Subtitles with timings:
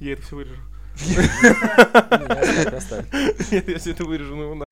[0.00, 0.60] Я это все вырежу.
[3.50, 4.64] Нет, я все это вырежу, ну на.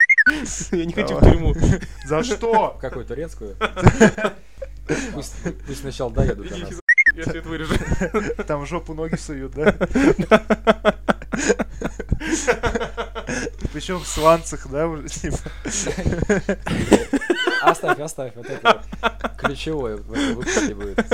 [0.72, 1.54] Я не хочу в тюрьму.
[2.06, 2.78] За что?
[2.80, 3.56] Какую турецкую?
[5.12, 5.34] Пусть,
[5.66, 6.71] пусть сначала доедут до нас.
[7.14, 7.74] Я все это вырежу.
[8.46, 9.72] Там в жопу ноги суют, да?
[13.72, 15.38] Причем в сланцах, да, уже, типа.
[17.62, 18.34] Оставь, оставь.
[18.37, 18.83] Вот это
[19.38, 21.05] ключевое в этом выпуске будет.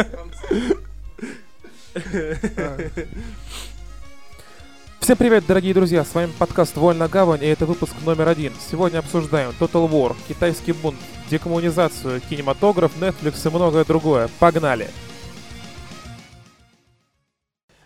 [5.01, 8.53] Всем привет, дорогие друзья, с вами подкаст «Вольная гавань» и это выпуск номер один.
[8.71, 10.99] Сегодня обсуждаем Total War, китайский бунт,
[11.31, 14.29] декоммунизацию, кинематограф, Netflix и многое другое.
[14.39, 14.89] Погнали!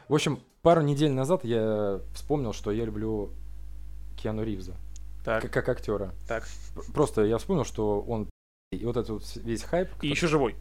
[0.08, 3.30] В общем, пару недель назад я вспомнил, что я люблю
[4.16, 4.74] Киану Ривза.
[5.24, 6.12] Так, Как, как актера.
[6.28, 6.44] так.
[6.92, 8.28] Просто я вспомнил, что он...
[8.72, 10.56] И вот этот вот весь хайп, И еще живой.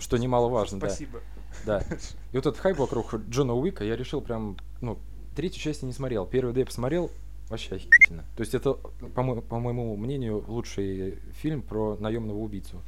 [0.00, 0.88] что немаловажно, да.
[0.88, 1.20] Спасибо.
[1.64, 1.80] Да.
[2.32, 4.98] И вот этот хайп вокруг Джона Уика, я решил прям, ну,
[5.34, 6.26] третью часть я не смотрел.
[6.26, 7.10] Первый я посмотрел,
[7.48, 8.24] вообще охерительно.
[8.36, 8.74] То есть это,
[9.14, 12.80] по, мо- по моему мнению, лучший фильм про наемного убийцу.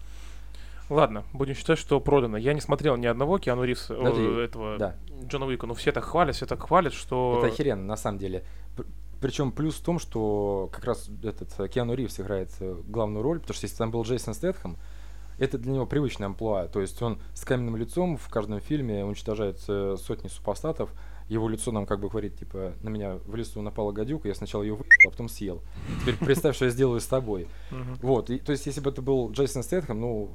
[0.90, 2.36] Ладно, будем считать, что продано.
[2.36, 5.90] Я не смотрел ни одного Киану Ривз, э, ты- этого Да, Джона Уика, но все
[5.92, 7.36] так хвалят, все так хвалят, что...
[7.38, 8.44] это охеренно, на самом деле.
[9.20, 13.38] Причем плюс в том, что как раз этот э, Киану Ривз играет э, главную роль,
[13.38, 14.76] потому что если там был Джейсон Стэтхэм,
[15.38, 16.66] это для него привычная амплуа.
[16.66, 20.90] То есть он с каменным лицом в каждом фильме уничтожает э, сотни супостатов.
[21.28, 24.62] Его лицо нам как бы говорит, типа, на меня в лесу напала гадюка, я сначала
[24.62, 25.62] ее выебал, а потом съел.
[26.00, 27.48] Теперь представь, что я сделаю с тобой.
[28.02, 30.30] Вот, и, то есть если бы это был Джейсон Стэтхэм, ну,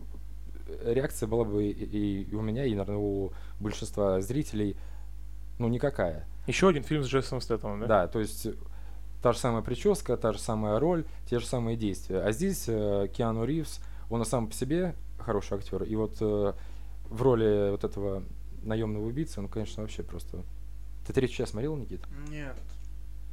[0.83, 4.75] реакция была бы и, у меня, и, наверное, у большинства зрителей,
[5.59, 6.25] ну, никакая.
[6.45, 7.87] Еще один фильм с Джейсоном Стэтомом, да?
[7.87, 8.47] Да, то есть
[9.21, 12.19] та же самая прическа, та же самая роль, те же самые действия.
[12.19, 15.83] А здесь э, Киану Ривз, он самом по себе хороший актер.
[15.83, 16.53] И вот э,
[17.09, 18.23] в роли вот этого
[18.63, 20.43] наемного убийцы, он, конечно, вообще просто...
[21.07, 22.01] Ты третью часть смотрел, Никит?
[22.29, 22.57] Нет,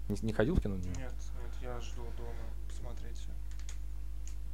[0.08, 0.76] Не, не ходил в кино?
[0.76, 1.12] нет, нет,
[1.60, 2.30] я жду дома
[2.68, 3.26] посмотреть.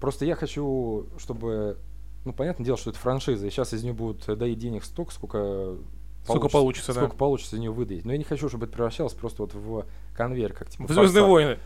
[0.00, 1.76] Просто я хочу, чтобы...
[2.24, 5.12] Ну, понятное дело, что это франшиза, и сейчас из нее будут э, доить денег столько,
[5.12, 5.76] сколько...
[6.24, 7.00] Сколько получится, да.
[7.00, 8.04] Сколько получится из нее выдать.
[8.04, 11.24] Но я не хочу, чтобы это превращалось просто вот в конвейер, как типа В Звездные
[11.24, 11.58] войны.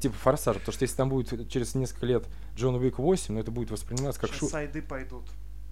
[0.00, 2.24] типа форсаж, потому что если там будет через несколько лет
[2.56, 4.48] Джон Уик 8, ну это будет восприниматься как Сейчас шу...
[4.48, 5.24] сайды пойдут.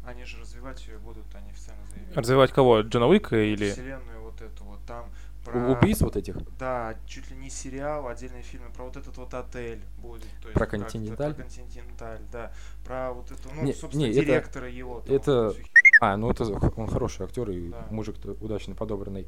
[0.05, 2.15] Они же развивать ее будут, они официально заявили.
[2.15, 2.81] Развивать кого?
[2.81, 3.71] Джона Уика или...
[3.71, 5.07] Вселенную вот эту вот там.
[5.45, 5.73] Про...
[5.73, 6.37] убийц вот этих.
[6.59, 10.23] Да, чуть ли не сериал, отдельные фильмы про вот этот вот отель будет.
[10.41, 11.35] То есть Про «Континенталь»?
[11.35, 12.53] Про Континенталь, да.
[12.85, 15.01] Про вот это, ну, Не- собственно, не, это- директора его.
[15.01, 15.67] там, это- вот эту.
[16.01, 16.45] А, ну это
[16.77, 17.87] он хороший актер и Да.
[17.91, 19.27] мужик удачно подобранный.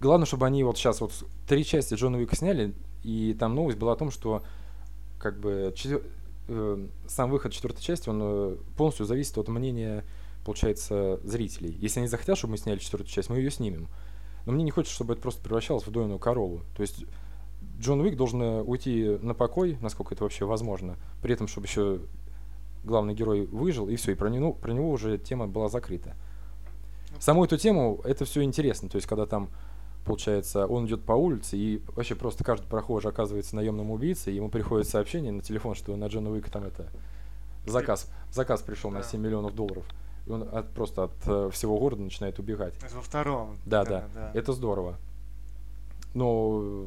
[0.00, 1.12] Главное, чтобы они вот сейчас вот
[1.48, 4.42] три части Джона Уика сняли, и там новость была о том, что
[5.20, 6.02] как бы четвер-
[6.48, 10.04] э, сам выход четвертой части, он э, полностью зависит от мнения,
[10.44, 11.76] получается, зрителей.
[11.80, 13.88] Если они захотят, чтобы мы сняли четвертую часть, мы ее снимем.
[14.46, 16.62] Но мне не хочется, чтобы это просто превращалось в дойную корову.
[16.74, 17.04] То есть
[17.80, 22.00] Джон Уик должен э, уйти на покой, насколько это вообще возможно, при этом, чтобы еще
[22.84, 26.14] главный герой выжил, и все, и про него, про него уже тема была закрыта.
[27.18, 28.88] Саму эту тему, это все интересно.
[28.88, 29.50] То есть, когда там,
[30.04, 34.88] получается, он идет по улице, и вообще просто каждый прохожий оказывается наемным убийцей, ему приходит
[34.88, 36.88] сообщение на телефон, что на Джона Уика там это
[37.66, 39.04] заказ, заказ пришел на Да.
[39.04, 39.84] 7 миллионов долларов.
[40.28, 42.74] И он от- просто от э, всего города начинает убегать.
[42.82, 43.56] Это Во втором.
[43.64, 44.98] Да, наверное, да, это здорово.
[46.12, 46.86] Но э,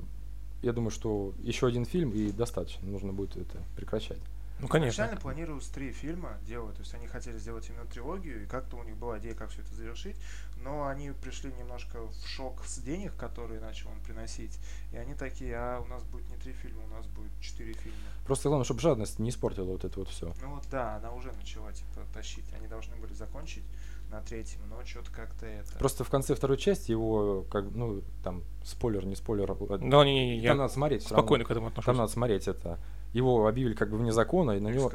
[0.62, 2.88] я думаю, что еще один фильм и достаточно.
[2.88, 4.19] Нужно будет это прекращать.
[4.59, 5.02] Ну, конечно.
[5.02, 8.84] Изначально планировалось три фильма делать, то есть они хотели сделать именно трилогию, и как-то у
[8.84, 10.16] них была идея, как все это завершить,
[10.63, 14.59] но они пришли немножко в шок с денег, которые начал он приносить,
[14.91, 17.97] и они такие, а у нас будет не три фильма, у нас будет четыре фильма.
[18.25, 20.33] Просто главное, чтобы жадность не испортила вот это вот все.
[20.41, 23.63] Ну вот да, она уже начала типа тащить, они должны были закончить
[24.11, 25.77] на третьем, но что-то как-то это...
[25.79, 29.51] Просто в конце второй части его, как, ну, там, спойлер, не спойлер.
[29.51, 29.89] ладно.
[29.89, 31.03] Да, не, не, я Там надо смотреть.
[31.03, 31.85] спокойно к этому отношусь.
[31.85, 32.78] Там надо смотреть это.
[33.13, 34.91] Его объявили как бы вне закона, и на него,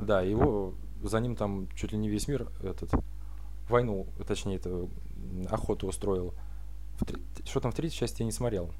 [0.00, 2.90] да, его за ним там чуть ли не весь мир этот
[3.68, 4.88] войну, точнее, это
[5.50, 6.34] охоту устроил.
[7.00, 8.70] В Что там в третьей части я не смотрел.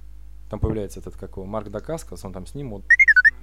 [0.50, 2.82] Там появляется этот, как его, Марк Дакаскас, он там с ним, вот,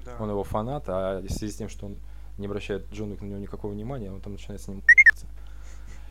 [0.05, 0.17] Да.
[0.19, 1.97] он его фанат, а в связи с тем, что он
[2.37, 4.83] не обращает Джон Уик на него никакого внимания, он там начинает с ним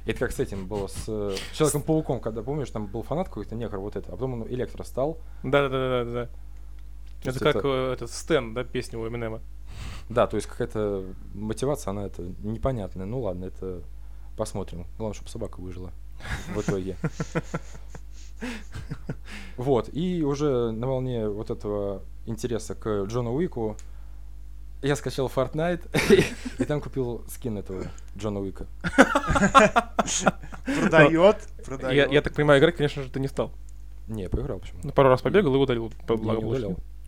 [0.07, 3.79] это как с этим было, с э, Человеком-пауком, когда, помнишь, там был фанат какой-то негр,
[3.79, 5.19] вот это, а потом он электро стал.
[5.43, 6.27] Да, да, да, да, да.
[7.25, 9.41] То Это как это- э, этот Стэн, да, песня у Эминема.
[10.09, 11.05] Да, то есть какая-то
[11.35, 13.05] мотивация, она это непонятная.
[13.05, 13.83] Ну ладно, это
[14.37, 14.87] посмотрим.
[14.97, 15.91] Главное, чтобы собака выжила
[16.55, 16.97] в итоге.
[19.57, 23.77] Вот, и уже на волне вот этого интереса к Джону Уику
[24.83, 25.89] я скачал Fortnite
[26.59, 27.85] и там купил скин этого
[28.17, 28.67] Джона Уика.
[30.65, 32.13] Продает, Я, продает.
[32.13, 33.53] я так понимаю, играть, конечно же, ты не стал.
[34.09, 34.81] Не, поиграл почему?
[34.85, 35.91] Ну, Пару раз побегал и удалил.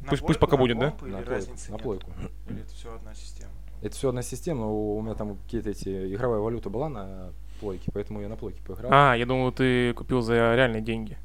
[0.00, 0.94] На Пусть- пусть пока будет, да?
[1.02, 2.10] На плойку, на плойку.
[2.48, 3.50] Или это все одна система?
[3.82, 7.90] Это все одна система, но у меня там какие-то эти игровая валюта была на плойке,
[7.92, 8.90] поэтому я на плойке поиграл.
[8.92, 11.18] А, я думал, ты купил за реальные деньги.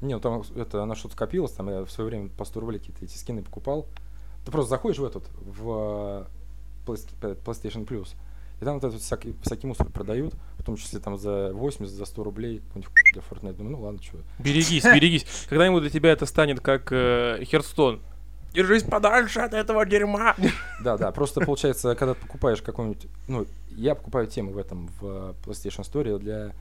[0.00, 2.80] Не, ну там это она что-то скопилось, там я в свое время по 100 рублей
[2.80, 3.86] какие-то эти скины покупал.
[4.44, 6.26] Ты просто заходишь в этот, в
[6.86, 8.08] э, Playst- PlayStation Plus,
[8.60, 12.04] и там вот этот всякий, всякий мусор продают, в том числе там за 80, за
[12.04, 13.56] 100 рублей, какой-нибудь для Fortnite.
[13.56, 14.18] Думаю, ну ладно, что.
[14.40, 15.26] Берегись, берегись.
[15.48, 18.00] Когда-нибудь для тебя это станет как э, Херстон.
[18.52, 20.34] Держись подальше от этого дерьма.
[20.82, 25.34] Да, да, просто получается, когда ты покупаешь какой-нибудь, ну, я покупаю темы в этом, в
[25.44, 26.52] PlayStation Store для,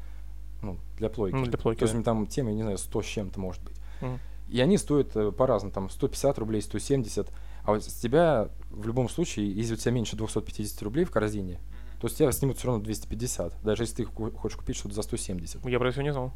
[0.62, 1.36] ну, для плойки.
[1.36, 2.04] Ну, для плойки, То есть да.
[2.04, 3.76] там темы, не знаю, 100 с чем-то может быть.
[4.02, 4.20] Мгм.
[4.50, 7.30] И они стоят э, по-разному, там 150 рублей, 170.
[7.64, 11.60] А вот с тебя в любом случае, если у тебя меньше 250 рублей в корзине,
[12.00, 15.02] то с тебя снимут все равно 250, даже если ты хо- хочешь купить что-то за
[15.04, 15.66] 170.
[15.66, 16.32] Я про это не знал.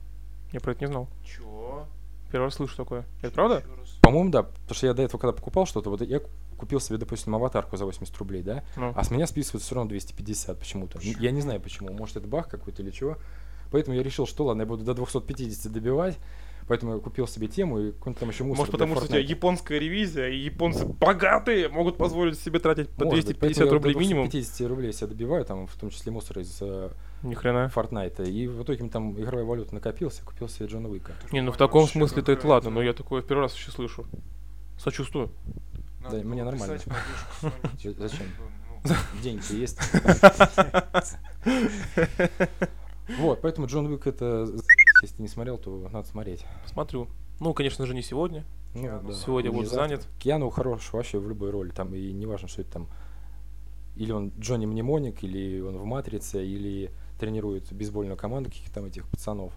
[0.54, 1.08] Я про это не знал.
[1.24, 1.88] Чё?
[2.36, 3.06] Первый раз слышу такое.
[3.22, 3.64] Это правда?
[4.02, 6.20] По-моему, да, потому что я до этого, когда покупал что-то, вот я
[6.58, 8.92] купил себе, допустим, аватарку за 80 рублей, да, Ну.
[8.94, 11.00] а с меня списывают все равно 250 почему-то.
[11.00, 13.18] Н- Я не знаю почему, может это баг какой-то или чего.
[13.72, 16.18] Поэтому я решил, что ладно, я буду до 250 добивать,
[16.68, 19.20] поэтому я купил себе тему и какой-нибудь там еще мусор Может, потому что у тебя
[19.22, 19.26] Fortnite.
[19.30, 23.74] японская ревизия, и японцы богатые могут позволить себе тратить по Может быть, 250 поэтому я
[23.74, 24.30] рублей минимум.
[24.30, 26.90] 250 рублей себя добиваю, там, в том числе мусор из э,
[27.24, 27.72] Ни хрена.
[27.74, 28.30] Fortnite.
[28.30, 31.14] И в итоге там игровая валюта накопился, купил себе Джона Уика.
[31.32, 34.06] Не, ну в таком смысле-то это ладно, но я такое в первый раз еще слышу.
[34.78, 35.32] Сочувствую.
[36.04, 36.78] Надо Да, мне нормально.
[37.82, 38.28] Зачем?
[38.84, 39.80] ну, Деньги есть.
[43.20, 44.48] Вот, поэтому Джон Уик это,
[45.02, 46.46] если ты не смотрел, то надо смотреть.
[46.66, 47.08] Смотрю.
[47.40, 48.44] Ну, конечно же, не сегодня.
[48.74, 49.14] Ну, да.
[49.14, 49.76] Сегодня завтра.
[49.76, 50.08] занят.
[50.20, 52.88] Киану хорош вообще в любой роли, там и не важно, что это там.
[53.96, 59.08] Или он Джонни Мнемоник, или он в Матрице, или тренирует бейсбольную команду каких-то там этих
[59.08, 59.54] пацанов.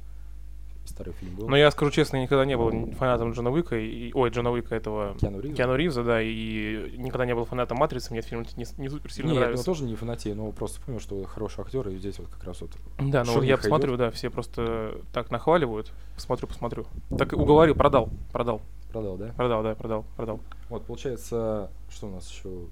[0.88, 1.48] Старый фильм был.
[1.48, 4.74] Но я скажу честно, я никогда не был фанатом Джона Уика, и, ой, Джона Уика
[4.74, 5.56] этого Киану Ривз.
[5.56, 9.12] Киану Ривза, да, и никогда не был фанатом Матрицы, мне этот фильм не, не супер
[9.12, 9.64] сильно Не, я нравится.
[9.64, 12.70] тоже не фанатею, но просто понял, что хороший актер, и здесь вот как раз вот
[12.98, 15.92] Да, ну вот я посмотрю, да, все просто так нахваливают.
[16.14, 16.86] Посмотрю, посмотрю.
[17.16, 19.28] Так уговорил, продал, продал, продал, да?
[19.36, 20.40] продал, да, продал, продал.
[20.68, 22.66] Вот, получается, что у нас еще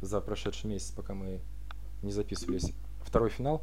[0.00, 1.40] за прошедший месяц, пока мы
[2.02, 2.72] не записывались,
[3.02, 3.62] второй финал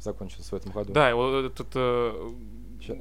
[0.00, 0.92] закончился в этом году.
[0.92, 2.30] Да, вот этот, э,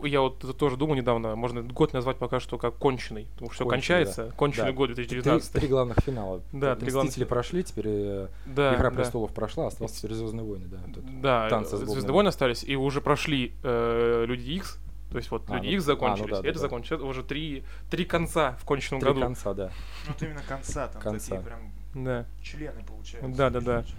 [0.03, 3.55] я вот это тоже думал недавно, можно год назвать пока что как конченый, потому что
[3.55, 4.77] все Конченый, кончается, конченый Да.
[4.77, 5.51] год Три, 2019.
[5.53, 6.41] три главных финала.
[6.53, 8.95] Да, три главных Мстители прошли, теперь э, Да, Игра да.
[8.95, 10.77] престолов прошла, остался теперь Звездные войны, да.
[10.89, 11.01] это.
[11.01, 14.79] Да, танцы Звездные войны остались, и уже прошли э, Люди Икс.
[15.11, 16.61] То есть вот А, Люди ну- Икс а, ну закончились, да, да, это да.
[16.61, 17.03] закончилось.
[17.03, 19.21] Уже три, три конца в конченном Три году.
[19.21, 19.69] конца, да.
[20.07, 21.35] Ну, вот именно конца, там Конца.
[21.35, 22.25] такие прям Да.
[22.41, 23.37] члены получаются.
[23.37, 23.73] Да, да, да.
[23.83, 23.95] Хорошие.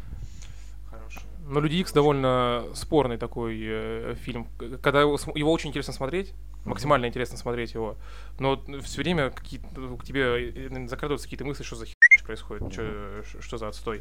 [1.47, 4.47] Но Люди Икс довольно спорный такой э, фильм.
[4.83, 6.33] Когда его, его очень интересно смотреть,
[6.65, 7.97] максимально интересно смотреть его,
[8.39, 9.67] но все время какие-то
[9.99, 11.95] к тебе э, закрадываются какие-то мысли, что за хер
[12.25, 14.01] происходит, чё- ш- что за отстой.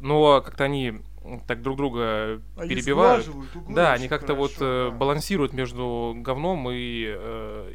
[0.00, 0.94] Но как-то они
[1.46, 3.28] так друг друга Они перебивают.
[3.28, 4.96] углы Да, они как-то вот э, да.
[4.96, 7.72] балансируют между говном и э,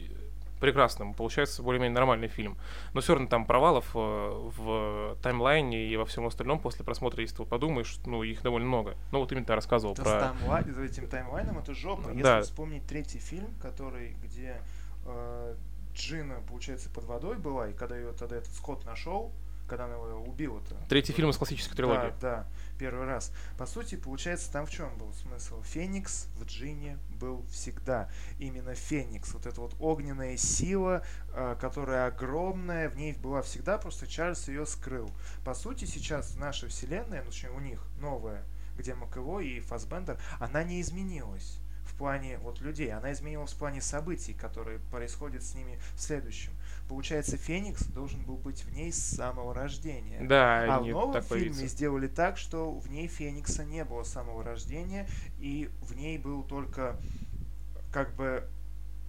[0.59, 1.13] прекрасным.
[1.13, 2.57] Получается более-менее нормальный фильм.
[2.93, 3.99] Но все равно там провалов э,
[4.57, 8.95] в таймлайне и во всем остальном после просмотра, если ты подумаешь, ну, их довольно много.
[9.11, 10.09] Ну, вот именно ты рассказывал Да про...
[10.09, 12.11] с таймлай- за этим таймлайном это жопа.
[12.13, 12.37] Да.
[12.37, 14.61] Если вспомнить третий фильм, который, где
[15.05, 15.55] э,
[15.93, 19.31] Джина, получается, под водой была, и когда ее тогда этот Скотт нашел,
[19.67, 20.75] когда она его убила-то.
[20.89, 22.13] Третий фильм из классической трилогии.
[22.21, 22.47] Да, да,
[22.79, 23.31] первый раз.
[23.57, 25.61] По сути, получается, там в чем был смысл?
[25.63, 28.09] Феникс в Джине был всегда.
[28.39, 34.07] Именно Феникс, вот эта вот огненная сила, э, которая огромная, в ней была всегда, просто
[34.07, 35.11] Чарльз ее скрыл.
[35.43, 38.43] По сути, сейчас наша вселенная, ну, точнее, у них новая,
[38.77, 43.81] где МакЭвой и Фасбендер, она не изменилась в плане вот людей, она изменилась в плане
[43.81, 46.53] событий, которые происходят с ними в следующем.
[46.87, 50.21] Получается, Феникс должен был быть в ней с самого рождения.
[50.23, 51.67] Да, А в новом фильме появятся.
[51.67, 55.07] сделали так, что в ней Феникса не было с самого рождения,
[55.39, 56.97] и в ней был только
[57.91, 58.47] как бы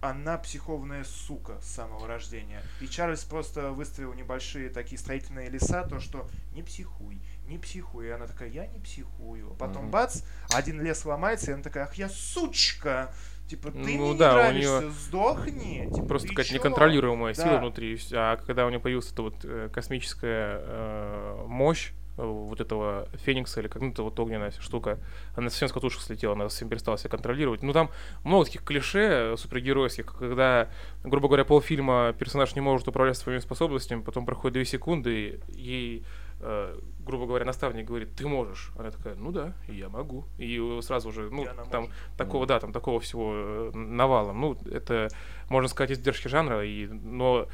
[0.01, 2.61] она психованная сука с самого рождения.
[2.79, 8.07] И Чарльз просто выставил небольшие такие строительные леса, то что не психуй, не психуй.
[8.07, 9.55] И она такая, я не психую.
[9.55, 9.91] Потом Мгм.
[9.91, 10.21] бац,
[10.53, 13.13] один лес ломается, и она такая, ах я сучка.
[13.49, 15.89] Типа, ты Ну мне да, у не нравишься, неё сдохни.
[15.93, 17.57] Типа, Просто какая-то неконтролируемая сила Да.
[17.59, 17.93] внутри.
[17.93, 22.61] и вс- А когда у нее появилась эта вот э, космическая э, мощь э, вот
[22.61, 24.99] этого Феникса или как-то вот огненная штука,
[25.35, 27.63] она совсем с катушек слетела, она совсем перестала себя контролировать.
[27.63, 27.89] Ну там
[28.23, 30.69] много таких клише супергеройских, когда,
[31.03, 36.03] грубо говоря, полфильма персонаж не может управлять своими способностями, потом проходит две секунды, и
[36.39, 38.71] э, грубо говоря, наставник говорит, ты можешь.
[38.77, 40.25] Она такая, ну да, я могу.
[40.37, 41.95] И сразу же, ну, там может.
[42.17, 44.39] такого, да, там такого всего э, навалом.
[44.39, 45.09] Ну, это,
[45.49, 47.47] можно сказать, издержки жанра, и, но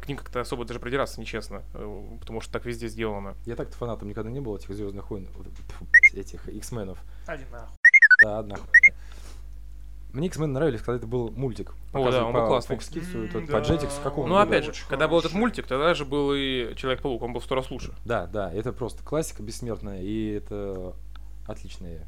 [0.00, 3.36] к ним как-то особо даже придираться нечестно, э, потому что так везде сделано.
[3.46, 5.28] Я так-то фанатом никогда не был этих Звездных войн,
[6.14, 6.98] этих X-менов.
[7.26, 7.76] Один нахуй.
[8.22, 8.94] Да, одна хуйня.
[10.12, 11.74] Мне X-Men нравились, когда это был мультик.
[11.92, 12.76] О, да, он был по классный.
[12.76, 13.52] Fox Kids, М, этот, да.
[13.60, 16.74] по Jetix, какого Ну, он опять же, когда был этот мультик, тогда же был и
[16.76, 17.94] Человек-паук, он был в сто раз лучше.
[18.04, 20.94] Да, да, это просто классика бессмертная, и это
[21.46, 22.06] отличные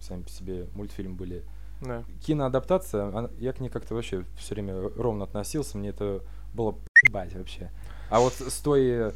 [0.00, 1.44] сами по себе мультфильмы были.
[1.82, 2.04] Да.
[2.26, 6.22] Киноадаптация, она- я к ней как-то вообще все время ровно относился, мне это
[6.54, 6.76] было
[7.10, 7.70] бать вообще.
[8.10, 9.12] А вот с той, э,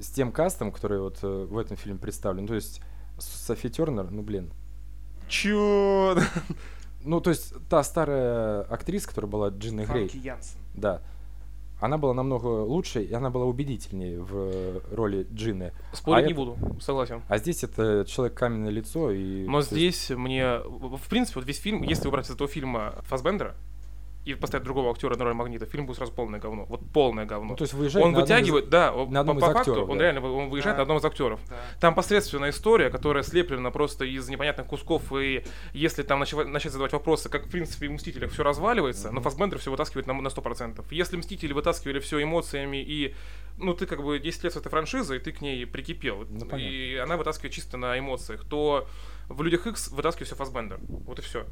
[0.00, 2.80] с тем кастом, который вот э, в этом фильме представлен, то есть
[3.18, 4.50] Софи Тернер, ну блин,
[5.28, 6.16] Чё?
[7.04, 10.58] ну то есть та старая актриса, которая была Джинна Грей, Янсен.
[10.74, 11.02] да,
[11.80, 15.72] она была намного лучше, и она была убедительнее в роли Джинны.
[15.92, 17.22] Спорить А не это- буду, согласен.
[17.28, 19.44] А здесь это человек каменное лицо и.
[19.46, 22.48] Но то есть- здесь мне, в в принципе, вот весь фильм, если убрать из этого
[22.48, 23.54] фильма Фасбендера
[24.26, 26.64] и поставить другого актера на роль Магнита, фильм будет сразу полное говно.
[26.68, 27.50] Вот полное говно.
[27.50, 29.88] Ну, то есть выезжает он на одном из- вытягивает, да, на по, по факту актеров,
[29.88, 30.04] он да.
[30.04, 30.78] реально он выезжает Да.
[30.78, 31.40] на одном из актеров.
[31.48, 31.56] Да.
[31.80, 36.92] Там посредственная история, которая слеплена просто из непонятных кусков, и если там начать, начать задавать
[36.92, 39.22] вопросы, как в принципе в «Мстителях» все разваливается, но Мгм.
[39.22, 40.84] Фасбендер все вытаскивает на, на 100%.
[40.90, 43.14] Если «Мстители» вытаскивали все эмоциями и
[43.58, 46.56] ну, ты как бы 10 лет с этой франшизой, ты к ней прикипел, Ну, понятно.
[46.58, 48.86] и она вытаскивает чисто на эмоциях, то
[49.28, 50.78] в «Людях Икс» вытаскивает все Фасбендер.
[50.88, 51.46] Вот и все.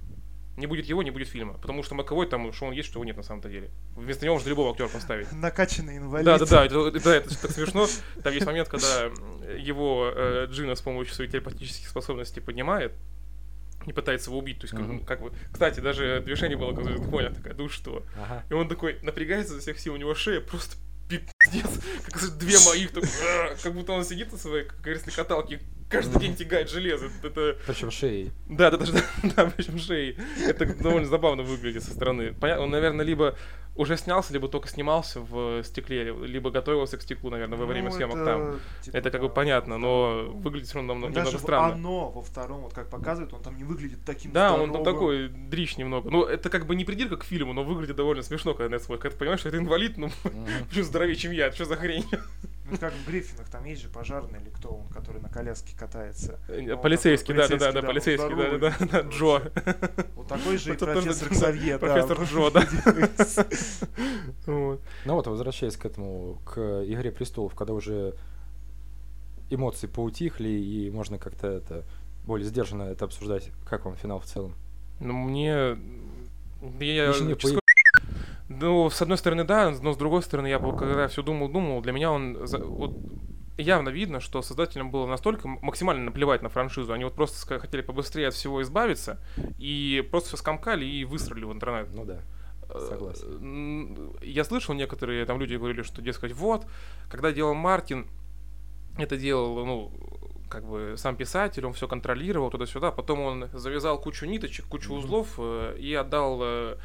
[0.56, 1.54] Не будет его, не будет фильма.
[1.54, 3.70] Потому что Маковой там, что он есть, что его нет на самом-то деле.
[3.96, 5.30] Вместо него можно любого актера поставить.
[5.32, 6.24] Накачанный инвалид.
[6.24, 7.86] Да, да, да, это, это- да, это так смешно.
[8.22, 9.10] Там есть момент, когда
[9.58, 12.92] его э, Джина с помощью своих телепатических способностей поднимает
[13.86, 14.58] и пытается его убить.
[14.60, 18.02] То есть, как, ну, как бы, кстати, даже движение было, как понял, такая, ну что?
[18.16, 18.44] Ага.
[18.48, 20.76] И он такой напрягается за всех сил, у него шея просто
[21.08, 21.30] пиздец,
[22.10, 26.70] как две моих, «А», как будто он сидит на своей, говорится, каталке, каждый день тягает
[26.70, 27.08] железо.
[27.22, 28.32] Это, Причем шеей.
[28.48, 28.86] да, да, да,
[29.36, 30.16] да, причем шеей.
[30.46, 32.32] Это довольно забавно выглядит со стороны.
[32.32, 33.36] Понятно, он, наверное, либо
[33.76, 37.96] уже снялся, либо только снимался в стекле, либо готовился к стеклу, наверное, во время Ну,
[37.96, 38.60] съемок это, там.
[38.82, 41.74] типа, Это как бы понятно, но выглядит все равно Ну, немного, Даже странно.
[41.74, 44.84] оно во втором, вот как показывает, он там не выглядит таким Да, он там здоровым.
[44.94, 46.08] такой дрищ немного.
[46.08, 49.02] Ну, это как бы не придирка к фильму, но выглядит довольно смешно, когда ты смотришь.
[49.02, 50.08] Когда ты понимаешь, что это инвалид, ну,
[50.68, 52.04] почему здоровее, чем я, что за хрень?
[52.70, 56.38] Ну, как в Гриффинах, там есть же пожарный или кто он, который на коляске катается.
[56.48, 59.52] Ну, он Полицейский, такой, да, да, да, да, полицейский, да, да, да, да, Джо.
[60.14, 61.78] Вот такой же и профессор Ксавье, да.
[61.78, 62.66] профессор Джо, да.
[64.46, 68.14] Ну вот, возвращаясь к этому, к Игре престолов, когда уже
[69.50, 71.84] эмоции поутихли, и можно как-то это
[72.24, 74.54] более сдержанно это обсуждать, как вам финал в целом?
[75.00, 75.76] Ну, мне...
[76.80, 77.60] Я, честно
[78.48, 81.92] Ну, с одной стороны, да, но с другой стороны, я когда все думал, думал, для
[81.92, 82.36] меня он
[82.76, 82.92] вот,
[83.56, 86.92] явно видно, что создателям было настолько максимально наплевать на франшизу.
[86.92, 89.18] Они вот просто хотели побыстрее от всего избавиться
[89.58, 91.88] и просто все скомкали и высрали в интернет.
[91.94, 92.20] Ну да.
[92.88, 93.26] Согласен.
[93.28, 96.66] Э, м, Я слышал, некоторые там люди говорили, что, дескать, вот,
[97.08, 98.06] когда делал Мартин,
[98.98, 99.92] это делал, ну,
[100.48, 104.98] как бы сам писатель, он все контролировал туда-сюда, потом он завязал кучу ниточек, кучу Мгм.
[104.98, 106.76] узлов э, и отдал э,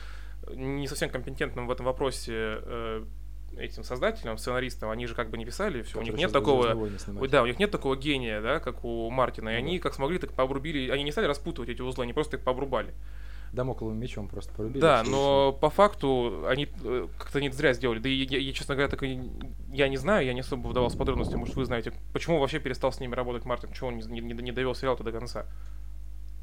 [0.53, 3.05] не совсем компетентным в этом вопросе э,
[3.57, 6.75] этим создателям, сценаристам, они же как бы не писали, все, у них нет такого,
[7.27, 9.83] да, у них нет такого гения, да, как у Мартина, и Ну они да.
[9.83, 12.93] как смогли, так пообрубили, они не стали распутывать эти узлы, они просто их пообрубали.
[13.51, 14.79] Дамокловым мечом просто порубили.
[14.79, 17.97] Да, но по факту они э, как-то не зря сделали.
[17.97, 19.19] Да и я, я, честно говоря, так и
[19.71, 22.91] я не знаю, я не особо вдавался в подробности, может, вы знаете, почему вообще перестал
[22.91, 25.47] с ними работать Мартин, почему он не, не, не довел сериал до конца.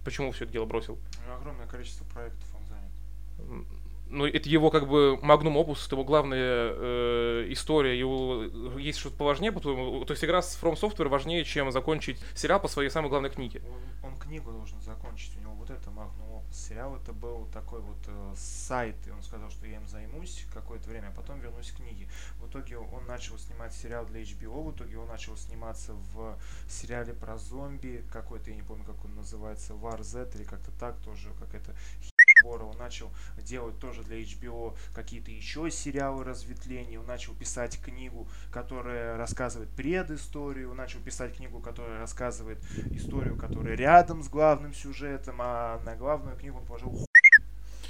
[0.04, 0.98] Почему все это дело бросил?
[1.40, 3.66] Огромное количество проектов он занят.
[4.08, 8.44] Ну, это его как бы магнум опус, это его главная э, история, его
[8.78, 10.04] есть что-то поважнее, по-твоему?
[10.04, 13.62] То есть игра с From Software важнее, чем закончить сериал по своей самой главной книге.
[14.02, 16.56] Он, он книгу должен закончить, у него вот это магнум опус.
[16.56, 20.88] Сериал это был такой вот э, сайт, и он сказал, что я им займусь какое-то
[20.88, 22.08] время, а потом вернусь к книге.
[22.40, 27.12] В итоге он начал снимать сериал для HBO, в итоге он начал сниматься в сериале
[27.12, 31.30] про зомби, какой-то, я не помню, как он называется, War Z или как-то так, тоже
[31.40, 31.74] какая-то
[32.15, 38.28] Бора, он начал делать тоже для HBO какие-то еще сериалы разветвления, он начал писать книгу,
[38.52, 42.58] которая рассказывает предысторию, он начал писать книгу, которая рассказывает
[42.90, 47.06] историю, которая рядом с главным сюжетом, а на главную книгу он положил хуй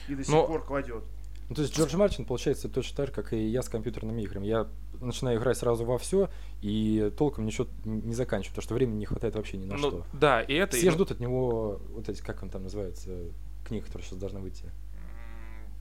[0.08, 1.04] и до сих Но- пор кладет.
[1.48, 4.46] Ну, то есть Джордж Мартин, получается, точно так же, как и я с компьютерными играми.
[4.48, 4.66] Я
[5.00, 6.28] начинаю играть сразу во все
[6.60, 10.06] и толком ничего не заканчиваю, потому что времени не хватает вообще ни на Ну, что.
[10.12, 10.76] да, и это...
[10.76, 13.10] Все и- ждут от него вот эти, как он там называется,
[13.66, 14.64] книга, которая сейчас должна выйти.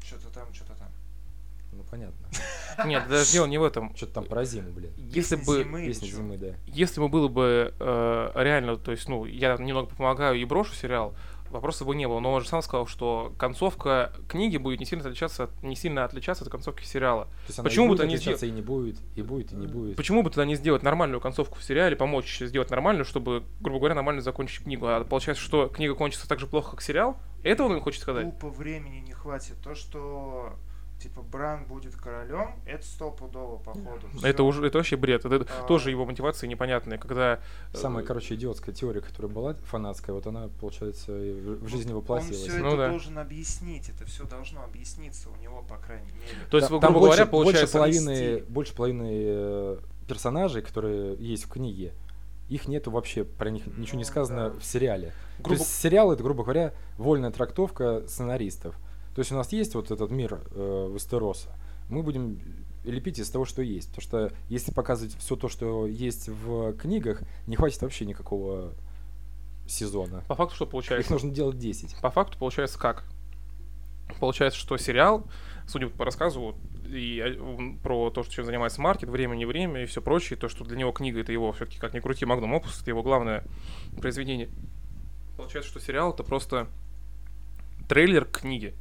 [0.03, 0.89] Что-то там, что-то там.
[1.71, 2.27] Ну, понятно.
[2.85, 3.95] Нет, даже дело не в этом.
[3.95, 4.91] Что-то там про зиму, блин.
[4.97, 6.53] Если бы, зимы или Песня зимы, да.
[6.67, 11.15] если бы было бы э, реально, то есть, ну, я немного помогаю и брошу сериал,
[11.49, 12.19] вопроса бы не было.
[12.19, 16.05] Но он же сам сказал, что концовка книги будет не сильно отличаться, от- не сильно
[16.05, 17.25] отличаться от концовки сериала.
[17.25, 19.97] То есть она Почему бы не отличаться, и не будет, и будет, и не будет.
[19.97, 23.95] Почему бы тогда не сделать нормальную концовку в сериале, помочь сделать нормальную, чтобы, грубо говоря,
[23.95, 24.85] нормально закончить книгу?
[24.87, 27.17] А получается, что книга кончится так же плохо, как сериал?
[27.45, 28.25] Это он хочет сказать?
[28.25, 29.55] Тупо времени не хватит.
[29.63, 30.53] То, что
[30.99, 34.07] типа Бран будет королем, это стопудово, походу.
[34.23, 34.45] Это Всё.
[34.45, 35.25] уже это вообще бред.
[35.25, 35.67] Это А.
[35.67, 37.41] тоже его мотивации непонятные, когда
[37.73, 42.37] э, Самая, короче, идиотская теория, которая была фанатская, вот она, получается, в жизни Он воплотилась.
[42.37, 42.89] все Ну это да.
[42.89, 43.89] должен объяснить.
[43.89, 46.47] Это все должно объясниться у него, по крайней мере.
[46.49, 51.15] То есть, Та- грубо там говоря, больше, получается, больше половины, больше половины э, персонажей, которые
[51.17, 51.93] есть в книге,
[52.49, 54.59] их нету вообще, про них ничего не Ну, сказано да.
[54.59, 55.13] в сериале.
[55.39, 58.75] грубо- То есть сериал это, грубо говоря, вольная трактовка сценаристов.
[59.15, 61.49] То есть у нас есть вот этот мир э, Вестероса,
[61.89, 62.39] мы будем
[62.83, 63.87] лепить из того, что есть.
[63.95, 68.73] Потому что если показывать все то, что есть в книгах, не хватит вообще никакого
[69.67, 70.23] сезона.
[70.27, 71.11] по факту что Их получается?
[71.11, 71.99] нужно делать 10.
[72.01, 73.05] По факту получается как?
[74.19, 75.25] Получается, что сериал,
[75.67, 76.55] судя по рассказу
[76.87, 80.47] и э, про то, что чем занимается Маркет, время не время и все прочее, то,
[80.47, 83.43] что для него книга это его все-таки как ни крути, Магнум Опус, это его главное
[83.99, 84.49] произведение.
[85.37, 86.67] Получается, что сериал это просто
[87.87, 88.73] трейлер к книге.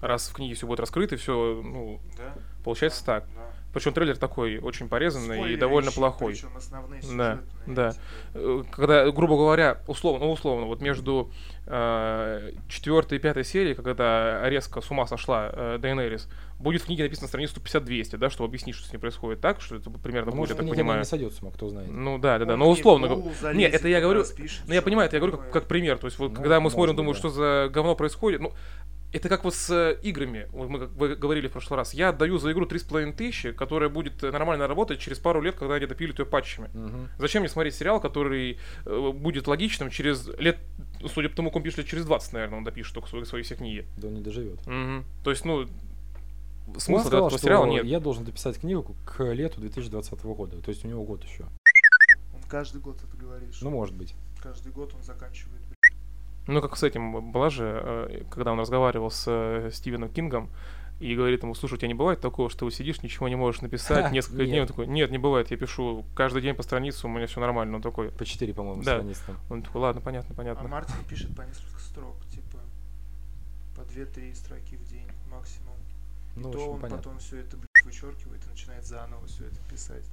[0.00, 2.34] Раз в книге все будет раскрыто, все, ну, Да?
[2.64, 3.28] получается Да, так.
[3.34, 3.51] да.
[3.72, 6.40] Причем трейлер такой очень порезанный и Спойлеры довольно ищи, плохой.
[6.56, 7.90] основные Да, да.
[7.92, 8.02] типа.
[8.34, 11.30] Э, когда, грубо говоря, условно, ну, условно, вот между
[11.66, 17.04] э, четвертой и пятой серией, когда резко с ума сошла э, Дейенерис, будет в книге
[17.04, 20.36] написано страницу 150-200, да, чтобы объяснить, что с ней происходит так, что это примерно Ну,
[20.38, 20.98] будет, я так понимаю.
[21.00, 21.88] не сойдет с ума, кто знает.
[21.90, 23.06] Ну да, да, да, Он но условно.
[23.08, 23.22] говорю.
[23.22, 24.24] голову Нет, залезет, это я говорю,
[24.68, 25.98] ну я понимаю, это я говорю как, как пример.
[25.98, 27.18] То есть вот Ну, когда мы может смотрим, думаем, да.
[27.18, 28.52] что за говно происходит, ну,
[29.12, 31.92] это как вот с э, играми, мы как вы говорили в прошлый раз.
[31.92, 35.74] Я отдаю за игру 3,5 тысячи, которая будет э, нормально работать через пару лет, когда
[35.74, 36.70] они допилят ее патчами.
[36.72, 37.08] Мгм.
[37.18, 40.58] Зачем мне смотреть сериал, который э, будет логичным через лет,
[41.12, 43.42] судя по тому, как он пишет, лет через 20, наверное, он допишет только свои, свои
[43.42, 43.86] все книги.
[43.98, 44.66] Да он не доживет.
[44.66, 45.04] Мгм.
[45.22, 45.68] То есть, ну,
[46.68, 47.84] Он смысла сказал, этого сериала нет.
[47.84, 50.56] я должен дописать книгу к лету 2020 года.
[50.62, 51.44] То есть у него год еще.
[52.34, 53.50] Он каждый год это говорит.
[53.60, 54.14] Ну, может быть.
[54.42, 55.61] Каждый год он заканчивает.
[56.46, 60.50] Ну, как с этим была же, э, когда он разговаривал с э, Стивеном Кингом,
[60.98, 63.60] и говорит ему, слушай, у тебя не бывает такого, что ты сидишь, ничего не можешь
[63.60, 64.54] написать несколько дней?
[64.54, 64.68] Он Нет.
[64.68, 67.76] такой, нет, не бывает, я пишу каждый день по странице, у меня все нормально.
[67.76, 68.98] Он такой, По 4, по-моему, Да.
[68.98, 69.36] страниц там.
[69.50, 70.68] он такой, ладно, понятно, А понятно.
[70.68, 72.58] Мартин пишет по несколько строк, типа
[73.74, 75.74] по 2-3 строки в день максимум.
[76.36, 76.96] Ну, то в общем, он понятно.
[76.98, 80.04] потом все это блядь, вычеркивает и начинает заново все это писать.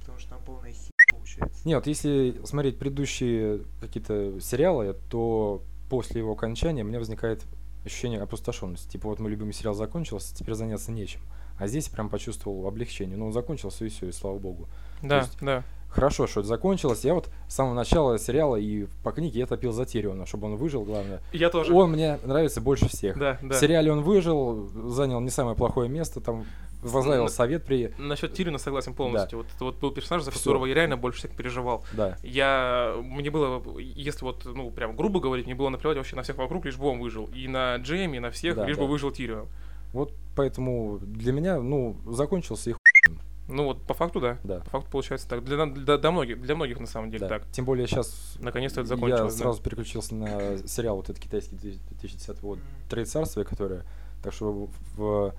[0.00, 1.60] Потому что там полная хи получается.
[1.66, 7.42] Нет, если смотреть предыдущие какие-то сериалы, то после его окончания у меня возникает
[7.84, 8.88] ощущение опустошенности.
[8.92, 11.20] Типа вот мой любимый сериал закончился, теперь заняться нечем.
[11.58, 13.16] А здесь прям почувствовал облегчение.
[13.16, 14.68] Ну, он закончился и все, и слава богу.
[15.02, 15.64] Да, есть- да.
[15.88, 17.02] Хорошо, что это закончилось.
[17.02, 20.56] Я вот с самого начала сериала и по книге я топил за Тириона, чтобы он
[20.56, 21.22] выжил, главное.
[21.32, 21.72] Я тоже.
[21.72, 23.18] Он мне нравится больше всех.
[23.18, 23.58] Да, В да.
[23.58, 26.44] сериале он выжил, занял не самое плохое место, там
[26.82, 27.92] возглавил Ну, совет при...
[27.98, 29.38] Насчет Тирина согласен полностью.
[29.38, 30.40] Вот это вот был персонаж, за Всё.
[30.40, 31.84] которого я реально больше всех переживал.
[31.92, 32.16] Да.
[32.22, 36.36] Я, мне было, если вот, ну, прям грубо говорить, мне было наплевать вообще на всех
[36.38, 37.28] вокруг, лишь бы он выжил.
[37.34, 38.82] И на Джейми, и на всех, Да, лишь да.
[38.82, 39.48] бы выжил Тирион.
[39.92, 43.16] Вот поэтому для меня, ну, закончился и хуй,
[43.48, 44.38] Ну вот, по факту, да.
[44.44, 44.60] да.
[44.60, 45.42] По факту получается так.
[45.44, 47.38] Для, для, для многих, для многих на самом деле да.
[47.38, 47.50] так.
[47.50, 49.34] Тем более сейчас Наконец-то это я закончилось.
[49.34, 49.38] да.
[49.40, 52.64] сразу переключился на сериал вот этот китайский 2010 вот М.
[52.90, 53.84] «Трои царствия», которое...
[54.22, 55.34] Так что в, в-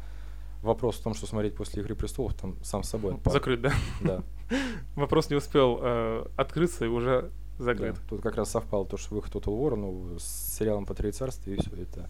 [0.62, 3.34] вопрос в том, что смотреть после «Игры престолов», там сам с собой отпал.
[3.34, 3.74] Закрыт, да.
[4.02, 4.24] Да,
[4.96, 7.96] Вопрос не успел э, открыться и уже закрыт.
[7.96, 8.02] да.
[8.10, 11.56] Тут как раз совпало то, что выход Total War, ну, с сериалом по «Трои царствия»,
[11.56, 12.10] и все это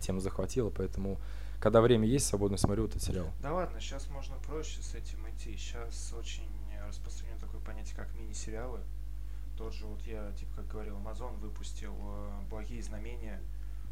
[0.00, 1.18] тема захватила, поэтому
[1.60, 3.26] когда время есть, свободно смотрю этот сериал.
[3.42, 5.54] Да ладно, сейчас можно проще с этим идти.
[5.56, 8.80] Сейчас очень э, распространено такое понятие, как мини-сериалы.
[9.58, 13.42] Тот же, вот я, типа, как говорил, Amazon выпустил э, «Благие знамения».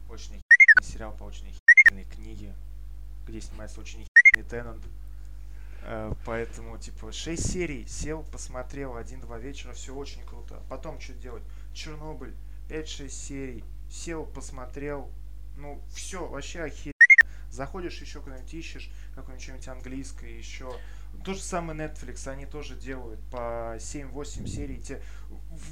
[0.09, 0.41] Очень
[0.81, 1.45] сериал по очень
[2.11, 2.55] книге,
[3.29, 4.85] где снимается очень охеренный Теннант.
[5.83, 10.63] Э, Поэтому, типа, 6 серий, сел, посмотрел, один-два вечера, все очень круто.
[10.69, 11.43] Потом что делать?
[11.73, 12.35] Чернобыль,
[12.69, 15.11] 5-6 серий, сел, посмотрел,
[15.57, 16.95] ну, все, вообще охеренно.
[17.51, 20.73] Заходишь еще куда-нибудь ищешь, какое-нибудь английское еще.
[21.25, 24.81] То же самое Netflix, они тоже делают по 7-8 серий.
[24.81, 25.03] Те...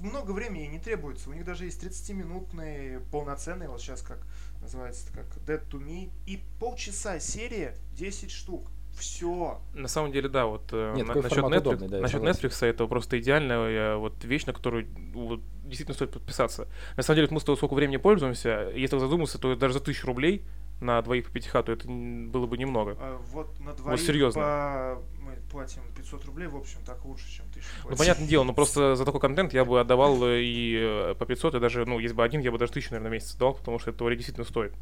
[0.01, 1.31] Много времени не требуется.
[1.31, 4.19] У них даже есть 30-минутные полноценные, вот сейчас как
[4.61, 6.11] называется, как Dead to Me.
[6.27, 8.71] И полчаса серия, 10 штук.
[8.99, 9.61] Все.
[9.75, 12.23] На самом деле, да, вот э, Нет, на- насчет, Netflix, удобный, да, насчет.
[12.23, 16.67] Netflix это просто идеальная э, вот вещь, на которую вот, действительно стоит подписаться.
[16.97, 20.07] На самом деле, мы с тобой сколько времени пользуемся, если задуматься, то даже за тысячу
[20.07, 20.45] рублей
[20.81, 22.97] на двоих по пятихату, это н- было бы немного.
[22.99, 24.41] А вот на двоих серьезно.
[24.41, 28.55] по- мы платим 500 рублей, в общем, так лучше, чем 1000 Ну, понятное дело, но
[28.55, 31.99] просто за такой контент я бы отдавал э, и э, по 500, и даже, ну,
[31.99, 34.47] если бы один, я бы даже тысячу, наверное, в месяц отдавал, потому что это действительно
[34.47, 34.73] стоит.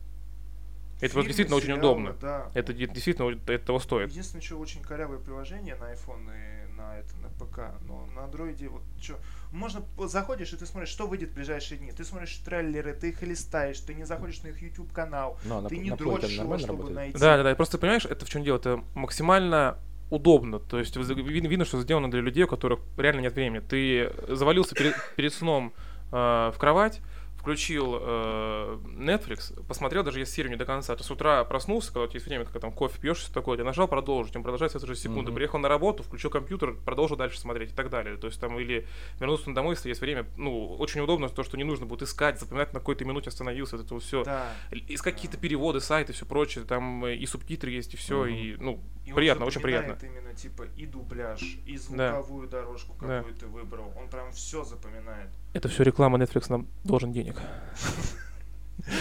[1.00, 2.16] Это Фильмы, вот действительно очень сериалы, удобно.
[2.20, 2.50] Да.
[2.54, 4.10] Это де- действительно это того стоит.
[4.10, 8.68] Единственное, что очень корявое приложение на iPhone и на это на ПК, но на андроиде
[8.68, 9.18] вот что.
[9.50, 11.90] Можно заходишь и ты смотришь, что выйдет в ближайшие дни.
[11.92, 15.68] Ты смотришь трейлеры, ты их листаешь, ты не заходишь на их YouTube канал, Но на,
[15.68, 16.96] ты не на дрочишь его, нормально чтобы работает?
[16.96, 17.18] найти.
[17.18, 17.54] Да, да, да.
[17.54, 18.56] Просто понимаешь, это в чем дело?
[18.56, 19.78] Это максимально
[20.14, 20.58] удобно.
[20.58, 23.60] То есть видно, что сделано для людей, у которых реально нет времени.
[23.60, 25.72] Ты завалился перед, перед сном
[26.12, 26.16] э,
[26.54, 27.00] в кровать,
[27.36, 30.96] включил э, Netflix, посмотрел даже если серию не до конца.
[30.96, 33.58] Ты с утра проснулся, когда у тебя есть время, когда там кофе пьешь, что такое,
[33.58, 35.24] ты нажал продолжить, он продолжается в эту же секунду.
[35.30, 35.34] Мгм.
[35.34, 38.16] Приехал на работу, включил компьютер, продолжил дальше смотреть и так далее.
[38.16, 38.86] То есть там или
[39.20, 40.24] вернулся домой, если есть время.
[40.38, 43.84] Ну, очень удобно то, что не нужно будет искать, запоминать, на какой-то минуте остановился, вот
[43.84, 44.24] это все.
[44.24, 44.46] Да.
[44.70, 48.34] Искать какие-то переводы, сайты, все прочее, там и субтитры есть, и все, Мгм.
[48.34, 49.98] и, ну, И он приятно, очень приятно.
[50.02, 52.12] именно типа и дубляж, и Да.
[52.20, 53.18] звуковую дорожку, Да.
[53.18, 53.92] какую ты выбрал.
[53.98, 55.28] Он прям все запоминает.
[55.52, 57.36] Это все реклама, Netflix нам должен денег.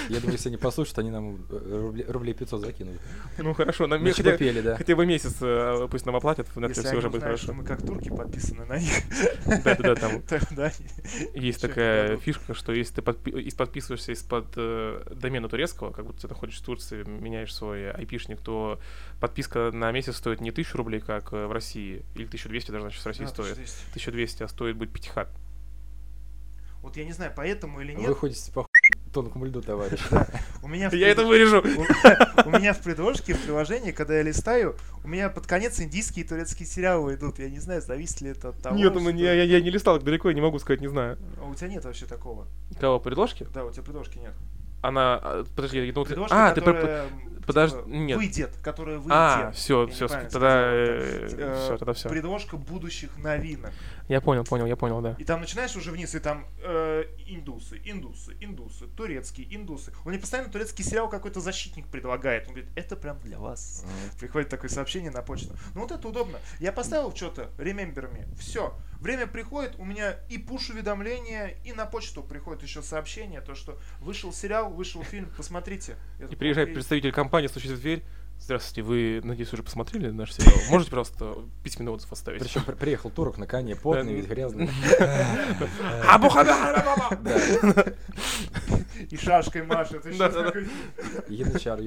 [0.09, 2.95] Я думаю, если они послушают, они нам э, рублей, рублей 500 закинут.
[3.37, 4.77] Ну хорошо, нам хотя, купили, да.
[4.77, 7.53] хотя бы месяц э, пусть нам оплатят, в Netflix они уже будет хорошо.
[7.53, 8.93] мы как турки подписаны на них,
[9.63, 10.23] Да-да-да, там
[11.33, 12.23] есть такая дадут?
[12.23, 17.03] фишка, что если ты подписываешься из-под э, домена турецкого, как будто ты находишься в Турции,
[17.03, 18.79] меняешь свой айпишник, то
[19.19, 23.05] подписка на месяц стоит не 1000 рублей, как в России, или 1200 даже значит в
[23.05, 23.51] России Да, стоит.
[23.53, 23.89] 1200.
[23.91, 25.29] 1200, а стоит будет пятихат.
[26.83, 28.67] Вот я не знаю, поэтому или нет, Вы ходите по
[29.13, 29.99] тонкому льду, товарищ.
[30.63, 31.61] у меня в Я это вырежу!
[32.45, 36.27] У меня в предложке, в приложении, когда я листаю, у меня под конец индийские и
[36.27, 37.39] турецкие сериалы идут.
[37.39, 40.29] Я не знаю, зависит ли это от того, Нет, ну, я, не листал так далеко,
[40.29, 41.17] я не могу сказать, не знаю.
[41.39, 42.47] А у тебя нет вообще такого.
[42.79, 43.47] Кого, предложки?
[43.53, 44.33] Да, у тебя предложки нет.
[44.81, 48.17] Она, а, подожди, я думал, ты- а, ты м, подожди, типа, нет.
[48.17, 49.13] выйдет, которая выйдет.
[49.13, 51.37] А, все, все, тогда, э, да.
[51.37, 52.09] Э, все, тогда все.
[52.09, 53.71] Предложка будущих новинок.
[54.09, 55.15] Я понял, понял, я понял, да.
[55.17, 59.93] И там начинаешь уже вниз, и там э, индусы, индусы, индусы, турецкие, индусы.
[60.03, 62.47] Он мне постоянно турецкий сериал какой-то защитник предлагает.
[62.47, 63.85] Он говорит, это прям для вас.
[64.19, 65.55] Приходит такое сообщение на почту.
[65.73, 66.39] Ну вот это удобно.
[66.59, 68.27] Я поставил что-то, remember me.
[68.37, 68.73] Все.
[68.99, 74.31] Время приходит, у меня и пуш-уведомления, и на почту приходит еще сообщение, то, что вышел
[74.31, 75.97] сериал, вышел фильм, посмотрите.
[76.19, 78.03] Я И такой, приезжает представитель компании, стучит в дверь.
[78.43, 80.53] Здравствуйте, вы, надеюсь, уже посмотрели наш сериал?
[80.69, 82.41] Можете, пожалуйста, письменный отзыв оставить?
[82.41, 84.65] Причем при- приехал турок на коне, потный, весь грязный.
[89.09, 90.05] И шашкой машет.
[91.29, 91.79] янычар,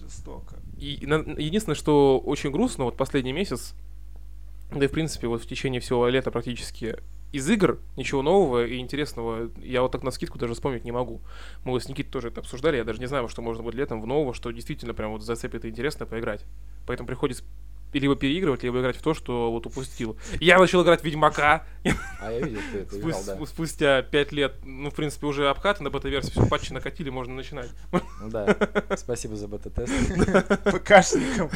[0.00, 0.56] жестоко.
[0.78, 3.74] Единственное, что очень грустно, вот последний месяц,
[4.72, 6.96] да и в принципе вот в течение всего лета практически
[7.32, 11.20] из игр ничего нового и интересного я вот так на скидку даже вспомнить не могу.
[11.64, 14.06] Мы с Никитой тоже это обсуждали, я даже не знаю, что можно будет летом в
[14.06, 16.44] нового, что действительно прям вот зацепит и интересно поиграть.
[16.86, 17.44] Поэтому приходится
[17.92, 20.16] либо переигрывать, либо играть в то, что вот упустил.
[20.40, 21.66] Я начал играть в Ведьмака,
[22.20, 23.36] А я видел, ты это играл, да.
[23.36, 27.34] спу- спустя 5 лет, ну, в принципе, уже обкаты на бета-версии, все патчи накатили, можно
[27.34, 27.70] начинать.
[27.92, 28.56] Ну Да,
[28.96, 29.92] спасибо за бета-тест.
[30.64, 31.50] ПКшником.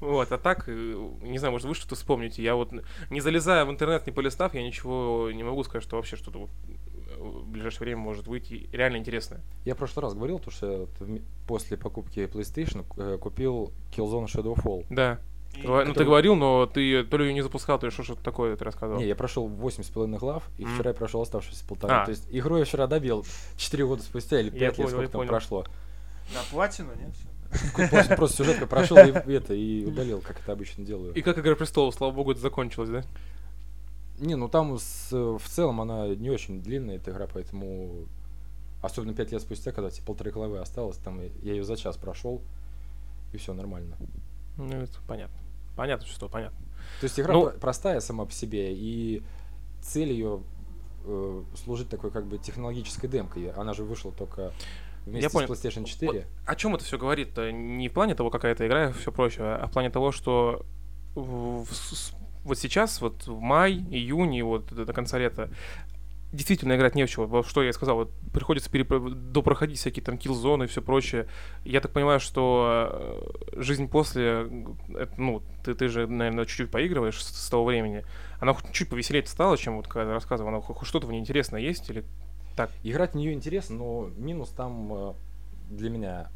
[0.00, 2.42] Вот, а так, э, не знаю, может, вы что-то вспомните.
[2.42, 2.70] Я вот,
[3.10, 6.50] не залезая в интернет, не полистав, я ничего не могу сказать, что вообще что-то вот
[7.30, 9.40] в ближайшее время может выйти реально интересное.
[9.64, 14.86] Я в прошлый раз говорил, то, что я после покупки PlayStation э, купил Killzone Shadowfall.
[14.90, 15.18] Да.
[15.56, 18.02] И Ну, ты который- говорил, но ты то ли ее не запускал, то ли что-
[18.02, 19.00] что-то такое ты рассказывал.
[19.00, 20.74] Не, я прошел 8 с половиной глав, и Мгм.
[20.74, 22.02] вчера я прошел оставшиеся полтора.
[22.02, 22.04] А.
[22.06, 23.24] То есть игру я вчера добил
[23.56, 25.30] 4 года спустя или 5 Я лет, понял, сколько я там понял.
[25.30, 25.64] прошло.
[26.34, 27.10] На платину, нет?
[27.90, 31.14] Просто, просто сюжетка прошел и это, и удалил, как это обычно делаю.
[31.14, 33.04] И как Игра престолов, слава богу, это закончилось, да?
[34.18, 38.06] Не, ну там с- в целом она не очень длинная, эта игра, поэтому...
[38.82, 42.42] Особенно 5 лет спустя, когда тебе полторы главы осталось, там я ее за час прошел,
[43.32, 43.96] и все нормально.
[44.58, 45.36] Ну, это понятно.
[45.74, 46.58] Понятно, что понятно.
[47.00, 49.22] То есть игра Ну- про- простая сама по себе, и
[49.80, 50.42] цель ее
[51.56, 53.50] служить такой как бы технологической демкой.
[53.52, 54.52] Она же вышла только
[55.06, 55.48] вместе понял.
[55.48, 56.26] с PlayStation 4.
[56.46, 57.50] О чем это все говорит-то?
[57.52, 60.64] Не в плане того, какая это игра все прочее, а в плане того, что
[61.14, 61.72] в- в
[62.44, 65.50] вот сейчас, вот в май, июне, вот до конца лета,
[66.32, 67.26] действительно играть не в чего.
[67.26, 71.28] Вот Что я и сказал, вот приходится перепро- допроходить всякие там килл-зоны и все прочее.
[71.64, 73.22] Я так понимаю, что
[73.54, 74.50] э, жизнь после,
[74.94, 78.04] это, ну, ты, ты же, наверное, чуть-чуть поигрываешь с, с того времени.
[78.40, 80.48] Она хоть чуть повеселее стала, чем вот когда рассказывал.
[80.48, 82.04] Она хоть что-то в ней интересное есть или
[82.84, 85.14] Играть в нее интересно, но минус там э,
[85.70, 86.28] для меня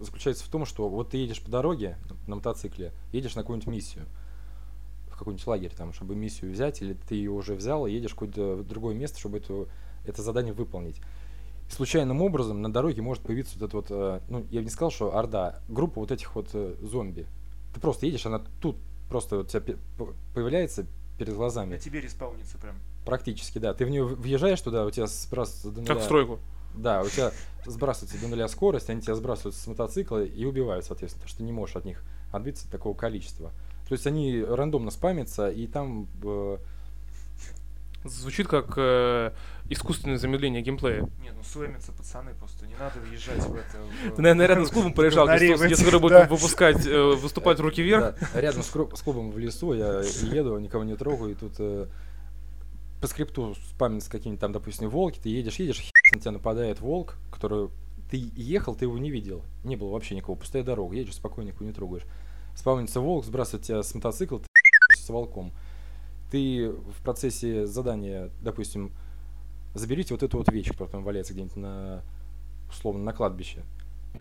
[0.00, 1.96] заключается в том, что вот ты едешь по дороге
[2.26, 4.04] на мотоцикле, едешь на какую-нибудь миссию,
[5.14, 8.14] в какой-нибудь лагерь, там, чтобы миссию взять, или ты ее уже взял и едешь в
[8.14, 9.68] какое-то другое место, чтобы эту,
[10.04, 11.00] это задание выполнить.
[11.70, 14.90] случайным образом на дороге может появиться вот это вот, э, ну, я бы не сказал,
[14.90, 17.26] что орда, группа вот этих вот э, зомби.
[17.74, 18.76] Ты просто едешь, она тут
[19.08, 19.76] просто у тебя
[20.34, 20.86] появляется
[21.18, 21.74] перед глазами.
[21.74, 22.76] На тебе респаунится прям.
[23.04, 23.72] Практически, да.
[23.72, 26.38] Ты в нее въезжаешь туда, у тебя сбрасывается до Как нуля- в стройку.
[26.74, 27.30] Да, у тебя
[27.66, 31.44] сбрасывается до нуля скорость, они тебя сбрасывают с мотоцикла и убивают, соответственно, потому что ты
[31.44, 33.52] не можешь от них отбиться такого количества.
[33.88, 36.58] То есть они рандомно спамятся, и там э,
[38.04, 39.32] Звучит как э,
[39.70, 41.08] искусственное замедление геймплея.
[41.22, 43.78] Не, ну слэмятся пацаны просто, не надо въезжать в это.
[44.10, 48.14] в- Ты, наверное, рядом с клубом проезжал, этих, скоро будет выпускать, э, выступать руки вверх.
[48.34, 51.86] да, рядом с, клубом в лесу я еду, никого не трогаю, и тут э,
[53.00, 57.70] по скрипту спамятся какие-нибудь там, допустим, волки, ты едешь, едешь, на тебя нападает волк, который
[58.10, 61.64] ты ехал, ты его не видел, не было вообще никого, пустая дорога, едешь спокойно, никого
[61.64, 62.04] не трогаешь.
[62.54, 64.46] Спавнится волк, сбрасывает тебя с мотоцикла, ты
[64.96, 65.52] с волком.
[66.30, 68.92] Ты в процессе задания, допустим,
[69.74, 72.02] заберите вот эту вот вещь, которая там валяется где-нибудь на,
[72.70, 73.62] условно, на кладбище.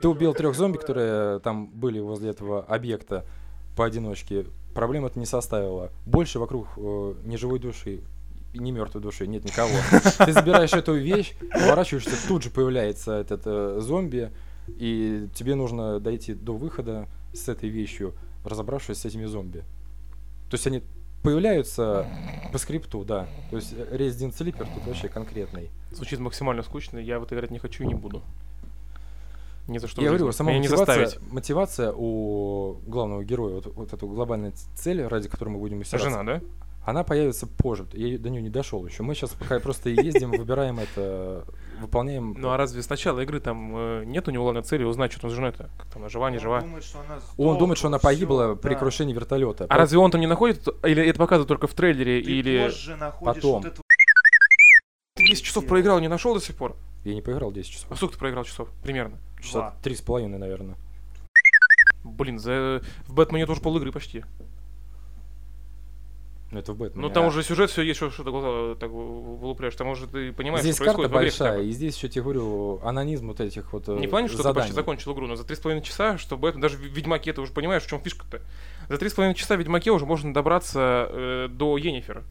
[0.01, 3.25] Ты убил трех зомби, которые там были возле этого объекта
[3.75, 4.45] поодиночке.
[4.73, 5.91] Проблем это не составило.
[6.05, 8.01] Больше вокруг э, ни живой души
[8.53, 9.73] и ни мертвой души нет никого.
[10.25, 14.31] Ты забираешь эту вещь, поворачиваешься, тут же появляется этот э, зомби,
[14.67, 18.13] и тебе нужно дойти до выхода с этой вещью,
[18.45, 19.59] разобравшись с этими зомби.
[20.49, 20.83] То есть они
[21.23, 22.05] появляются
[22.51, 23.27] по скрипту, да.
[23.49, 25.69] То есть э, Resident Sleeper тут вообще конкретный.
[25.91, 28.21] Звучит максимально скучно, я в это играть не хочу и не буду.
[29.67, 31.31] Ни за что Я говорю, сама Меня не мотивация, заставить.
[31.31, 36.09] мотивация у главного героя, вот, вот эту глобальная ц- цель, ради которой мы будем усираться,
[36.09, 36.41] Жена, да?
[36.85, 37.87] Она появится позже.
[37.93, 39.03] Я до нее не дошел еще.
[39.03, 41.45] Мы сейчас пока просто ездим, выбираем это,
[41.79, 42.35] выполняем.
[42.37, 45.21] Ну а разве с начала игры там э, нет у него главной цели узнать, что
[45.21, 46.61] там с женой то Как там, она жива, не Он жива?
[46.61, 49.65] думает, что она Он думает, что она погибла при крушении вертолета.
[49.69, 50.67] А разве он там не находит?
[50.83, 52.21] Или это показывают только в трейлере?
[52.21, 53.61] Ты или позже находишь потом.
[53.61, 53.81] вот эту
[55.15, 56.75] ты 10 часов проиграл, не нашел до сих пор?
[57.05, 57.91] Я не поиграл 10 часов.
[57.91, 58.69] А сколько ты проиграл часов?
[58.83, 59.19] Примерно.
[59.41, 59.75] Часа Два.
[59.83, 60.75] три с половиной, наверное.
[62.03, 62.81] Блин, за...
[63.07, 64.23] в Бэтмене тоже пол игры почти.
[66.53, 67.07] Ну, это в Бэтмене.
[67.07, 69.75] Ну там А уже сюжет, все есть, что, что ты глаза так вылупляешь.
[69.75, 72.79] Там уже ты понимаешь, Здесь что карта происходит хотя большая, и здесь еще тебе говорю,
[72.83, 75.55] анонизм вот этих вот э, Не плане, что ты почти закончил игру, но за три
[75.55, 78.41] с половиной часа, что Бэтмен, даже в Ведьмаке ты уже понимаешь, в чем фишка-то.
[78.89, 82.23] За три с половиной часа в Ведьмаке уже можно добраться э, до Енифера.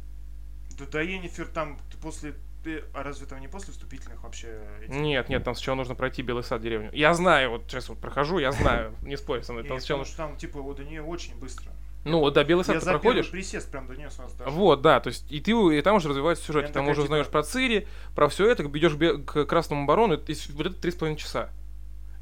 [0.78, 2.34] Да, да, Енифер там ты после...
[2.64, 4.60] ты- А разве там не после вступительных вообще?
[4.82, 4.94] этих?
[4.94, 6.90] Нет, нет, там сначала нужно пройти Белый сад деревню.
[6.92, 9.64] Я знаю, вот сейчас вот прохожу, я знаю, не спорь со мной.
[9.64, 10.12] Там сначала потому нужно...
[10.12, 11.72] что там, типа, вот до нее очень быстро.
[12.04, 13.30] Ну, вот, да, Белый сад Я ты за проходишь.
[13.30, 14.52] присест прям до нее сразу дошел.
[14.52, 17.26] Вот, да, то есть и ты и там уже развивается сюжет, ты там уже узнаешь
[17.26, 20.94] типа- про Цири, про все это, идешь к Красному Барону, и вот это три с
[20.96, 21.50] половиной часа.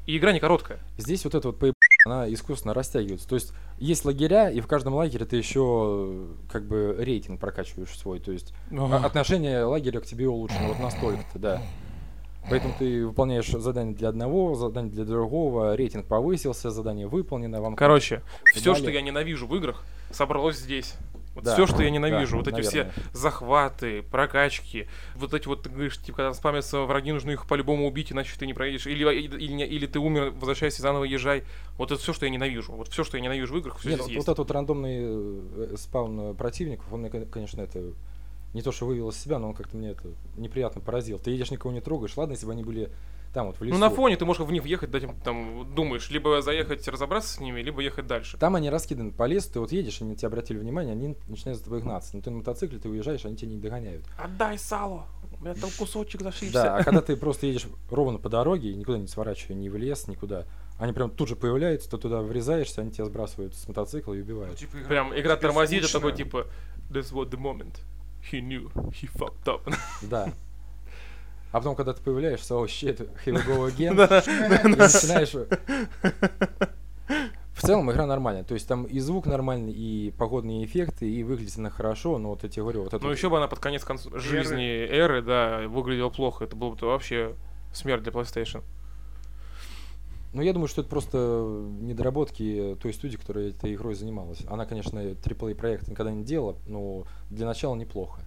[0.05, 0.79] И игра не короткая.
[0.97, 1.73] Здесь вот эта вот поеб...
[2.05, 3.27] она искусственно растягивается.
[3.27, 8.19] То есть есть лагеря, и в каждом лагере ты еще как бы рейтинг прокачиваешь свой.
[8.19, 11.61] То есть а- отношение лагеря к тебе улучшено вот настолько-то, да.
[12.49, 18.23] Поэтому ты выполняешь задание для одного, задание для другого, рейтинг повысился, задание выполнено, вам Короче,
[18.53, 20.95] все, что я ненавижу в играх, собралось здесь.
[21.33, 22.91] Вот Да, все, что я да, ненавижу, вот эти наверное.
[22.91, 27.87] все захваты, прокачки, вот эти вот, ты говоришь, типа, когда спамятся враги, нужно их по-любому
[27.87, 28.85] убить, иначе ты не проедешь.
[28.85, 31.43] Или, или, или, ты умер, возвращайся заново, езжай.
[31.77, 32.73] Вот это все, что я ненавижу.
[32.73, 34.27] Вот все, что я ненавижу в играх, все Нет, здесь вот, есть.
[34.27, 37.93] вот этот вот рандомный э, спаун э, противников, он мне, кон- конечно, это
[38.53, 40.03] не то, что вывел из себя, но он как-то мне это
[40.35, 41.19] неприятно поразил.
[41.19, 42.15] Ты едешь, никого не трогаешь.
[42.17, 42.91] Ладно, если бы они были
[43.33, 43.73] там вот в лесу.
[43.73, 47.39] Ну, на фоне ты можешь в них въехать, да, там, думаешь, либо заехать, разобраться с
[47.39, 48.37] ними, либо ехать дальше.
[48.37, 51.57] Там они раскиданы по лесу, ты вот едешь, они на тебя обратили внимание, они начинают
[51.59, 52.15] за тобой гнаться.
[52.15, 54.05] Но ты на мотоцикле, ты уезжаешь, они тебя не догоняют.
[54.17, 55.05] Отдай сало,
[55.39, 56.51] у меня там кусочек зашибся.
[56.53, 60.09] Да, а когда ты просто едешь ровно по дороге, никуда не сворачивая, ни в лес,
[60.09, 60.45] никуда,
[60.77, 64.23] они прям тут же появляются, ты туда врезаешься, они тебя сбрасывают с мотоцикла и Ну,
[64.25, 64.57] убивают.
[64.57, 65.99] типа, игра Прям игра тормозит, скучно.
[66.01, 66.47] такой, типа,
[66.89, 67.79] this was the moment.
[68.31, 69.61] He knew, he fucked up.
[70.01, 70.31] Да.
[71.51, 73.93] А потом, когда ты появляешься, о, shit, here we go again,
[74.65, 75.35] и начинаешь...
[77.53, 81.57] В целом игра нормальная, то есть там и звук нормальный, и погодные эффекты, и выглядит
[81.57, 83.83] она хорошо, но вот я тебе говорю, вот это Ну еще бы она под конец
[83.83, 86.45] конц- жизни эры, да, выглядела плохо.
[86.45, 87.35] Это было бы вообще
[87.73, 88.63] смерть для PlayStation.
[90.33, 91.17] Ну, я думаю, что это просто
[91.81, 94.39] недоработки той студии, которая этой игрой занималась.
[94.47, 98.21] Она, конечно, AAA проект никогда не делала, но для начала неплохо.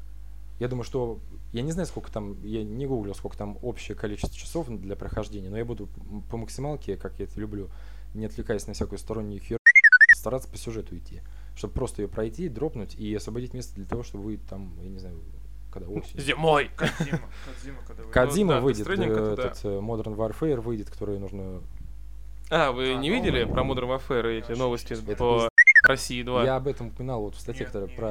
[0.60, 1.18] Я думаю, что...
[1.52, 2.42] Я не знаю, сколько там...
[2.42, 5.88] Я не гуглил, сколько там общее количество часов для прохождения, но я буду
[6.30, 7.70] по максималке, как я это люблю,
[8.12, 9.58] не отвлекаясь на всякую стороннюю хер,
[10.14, 11.22] стараться по сюжету идти.
[11.56, 14.98] Чтобы просто ее пройти, дропнуть и освободить место для того, чтобы выйти там, я не
[14.98, 15.20] знаю,
[15.72, 16.20] когда осень.
[16.20, 16.70] Зимой!
[16.76, 21.62] Кодзима, Кодзима, когда вы- Кодзима Ну выйдет, э, этот э, Modern Warfare выйдет, который нужно
[22.50, 23.10] А, вы А, не новый?
[23.10, 25.48] видели про Modern Warfare эти новости по
[25.82, 26.44] России 2?
[26.44, 28.08] Я об этом упоминал вот в статье, не про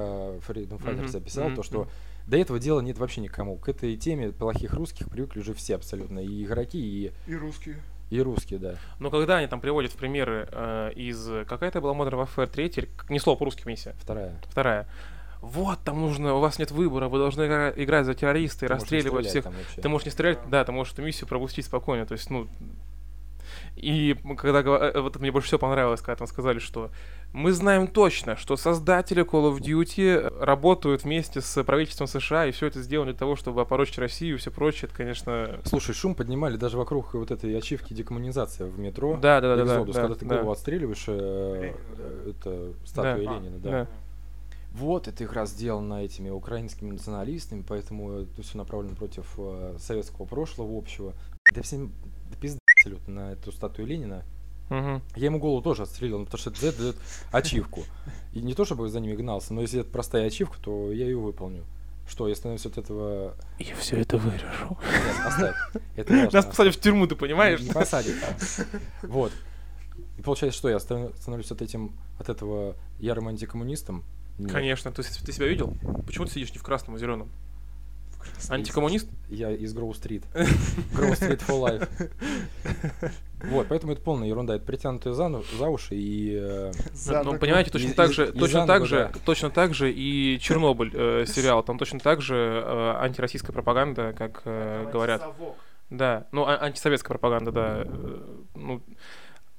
[0.47, 1.87] Freedom Fighters я писал, то, что
[2.27, 3.57] до этого дела нет вообще никому.
[3.57, 6.19] К этой теме плохих русских привыкли уже все абсолютно.
[6.19, 7.75] И игроки, и, И русские.
[8.09, 8.75] и русские, да.
[8.99, 11.27] Но когда они там приводят в примеры э, из...
[11.47, 12.65] Какая это была Modern Warfare 3?
[12.67, 13.93] или к- Не слово по-русски миссия.
[13.99, 14.39] Вторая.
[14.49, 14.87] Вторая.
[15.41, 19.25] Вот, там нужно, у вас нет выбора, вы должны игра- играть за террориста и расстреливать
[19.27, 19.45] всех.
[19.81, 20.49] Ты можешь не стрелять, Да.
[20.49, 22.05] да, ты можешь эту миссию пропустить спокойно.
[22.05, 22.47] То есть, ну.
[23.75, 26.91] И когда э, вот это мне больше всего понравилось, когда там сказали, что
[27.33, 32.67] мы знаем точно, что создатели Call of Duty работают вместе с правительством США, и все
[32.67, 34.87] это сделано для того, чтобы опорочить Россию и все прочее.
[34.87, 35.59] Это, конечно.
[35.65, 39.17] Слушай, шум поднимали даже вокруг вот этой ачивки декоммунизация в метро.
[39.19, 40.35] Да, да, да, да, Exodus, да, когда ты да.
[40.35, 43.33] голову отстреливаешь, э, э, это статуя Да.
[43.33, 43.69] Ленина, да.
[43.71, 43.87] Да.
[44.73, 50.77] Вот, это игра сделана этими украинскими националистами, поэтому это все направлено против э, советского прошлого
[50.77, 51.13] общего.
[51.53, 51.91] Да всем
[52.31, 54.25] да пизда абсолютно на эту статую Ленина.
[54.69, 55.01] Мгм.
[55.15, 56.95] Я ему голову тоже отстрелил, потому что это дает
[57.31, 57.83] ачивку.
[58.33, 61.17] И не то, чтобы за ними гнался, но если это простая ачивка, то я ее
[61.17, 61.63] выполню.
[62.07, 63.35] Что, я становлюсь от этого...
[63.59, 64.77] Я все это вырежу.
[64.81, 65.55] Нет, оставь.
[65.95, 66.31] Это важно.
[66.33, 67.61] Нас посадят в тюрьму, ты понимаешь?
[67.61, 68.15] Не посадят.
[69.03, 69.31] Вот.
[70.17, 74.03] И получается, что я становлюсь от этим, от этого ярым антикоммунистом?
[74.37, 74.51] Нет.
[74.51, 74.91] Конечно.
[74.91, 75.77] То есть ты себя видел?
[76.05, 77.29] Почему ты сидишь не в красном, а зеленом?
[78.49, 79.09] Антикоммунист?
[79.29, 80.23] Я из Гроу Стрит.
[80.93, 82.09] Гроу Стрит for Life.
[83.45, 84.55] Вот, поэтому это полная ерунда.
[84.55, 86.37] Это притянутые за, ну- за уши и...
[86.41, 87.39] э, За Ну, ногу.
[87.39, 89.19] понимаете, точно Из- так же, из точно Англии, так же, да.
[89.25, 94.41] точно так же и Чернобыль э, сериал, там точно так же э, антироссийская пропаганда, как
[94.45, 95.21] э, говорят.
[95.21, 95.57] совок.
[95.89, 97.83] Да, ну а- антисоветская пропаганда, да.
[97.85, 98.21] э,
[98.55, 98.81] ну,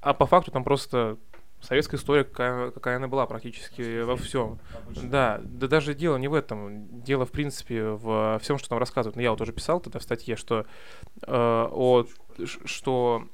[0.01, 1.17] а по факту там просто
[1.61, 4.59] советская история, какая, какая она была практически во всем.
[5.03, 7.01] Да, да даже дело не в этом.
[7.01, 9.15] Дело, в принципе, в всем, что там рассказывают.
[9.15, 10.65] Ну, я вот уже писал тогда в статье, что,
[11.21, 12.05] э, о,
[12.65, 13.27] что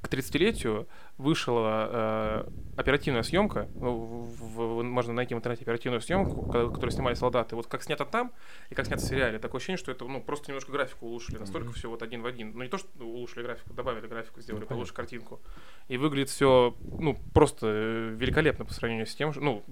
[0.00, 0.86] к 30-летию
[1.18, 6.90] вышла э, оперативная съемка, ну, в- в- можно найти в интернете оперативную съемку, ко- которую
[6.90, 7.56] снимали солдаты.
[7.56, 8.32] Вот как снято там
[8.70, 9.38] и как снято в сериале.
[9.38, 11.38] Такое ощущение, что это ну, просто немножко графику улучшили.
[11.38, 11.74] Настолько Мгм.
[11.74, 12.52] все вот один в один.
[12.54, 15.40] Ну не то, что улучшили графику, добавили графику, сделали Ну, получше картинку.
[15.88, 19.62] И выглядит все ну, просто э, великолепно по сравнению с тем, что- ну,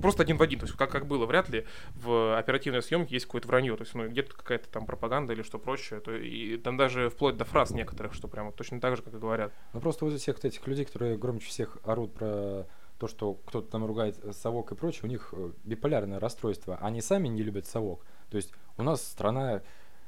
[0.00, 0.60] просто один в один.
[0.60, 3.76] То есть как, как было, вряд ли в оперативной съемке есть какое-то вранье.
[3.76, 6.00] То есть ну, где-то какая-то там пропаганда или что прочее.
[6.00, 9.18] То, и там даже вплоть до фраз некоторых, что прямо точно так же, как и
[9.18, 9.52] говорят.
[9.72, 12.43] Ну просто вот всех вот этих людей, которые громче всех орут про
[12.98, 16.76] то, что кто-то там ругает э, совок и прочее, у них э, биполярное расстройство.
[16.80, 18.04] Они сами не любят совок.
[18.30, 19.62] То есть у нас страна,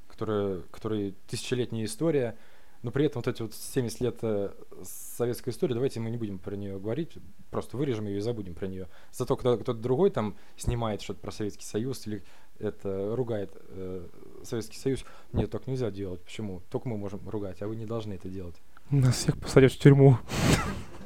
[0.09, 2.37] которая, которой тысячелетняя история,
[2.83, 4.51] но при этом вот эти вот 70 лет э,
[4.85, 7.19] советской истории, давайте мы не будем про нее говорить,
[7.51, 8.89] просто вырежем ее и забудем про нее.
[9.13, 12.23] Зато когда кто-то другой там снимает что-то про Советский Союз или
[12.59, 14.07] это ругает э,
[14.45, 16.23] Советский Союз, нет, так нельзя делать.
[16.23, 16.63] Почему?
[16.71, 18.57] Только мы можем ругать, а вы не должны это делать.
[18.91, 20.19] Нас всех посадят в тюрьму.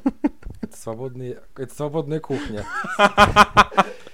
[0.71, 2.65] Это свободные, это свободная кухня.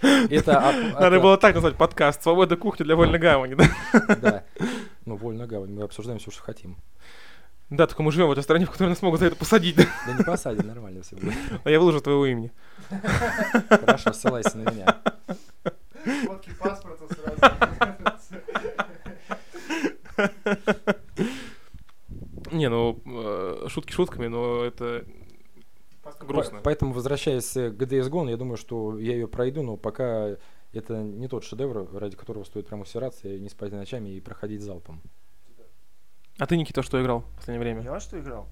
[0.01, 2.23] Это, Надо было так назвать подкаст.
[2.23, 3.65] Свобода кухни для вольной гавани, да?
[4.21, 4.43] да.
[5.05, 6.77] Ну, вольно гавань, мы обсуждаем все, что хотим.
[7.69, 9.75] Да, только мы живем в этой стране, в которой нас могут за это посадить.
[9.75, 9.85] да.
[10.17, 11.35] Не посадим, нормально все будет.
[11.63, 12.51] А я выложу твоего имени.
[13.69, 14.97] Хорошо, ссылайся на меня.
[16.25, 17.39] Фотки паспорта сразу.
[22.51, 25.05] Не, ну, э, шутки шутками, но это
[26.25, 26.57] грустно.
[26.57, 30.35] По- Поэтому, возвращаясь к GDS Gone, я думаю, что я ее пройду, но пока
[30.73, 34.61] это не тот шедевр, ради которого стоит прям усираться и не спать ночами и проходить
[34.61, 35.01] залпом.
[36.39, 37.81] А ты, Никита, что играл в последнее время?
[37.83, 38.47] Я что играл?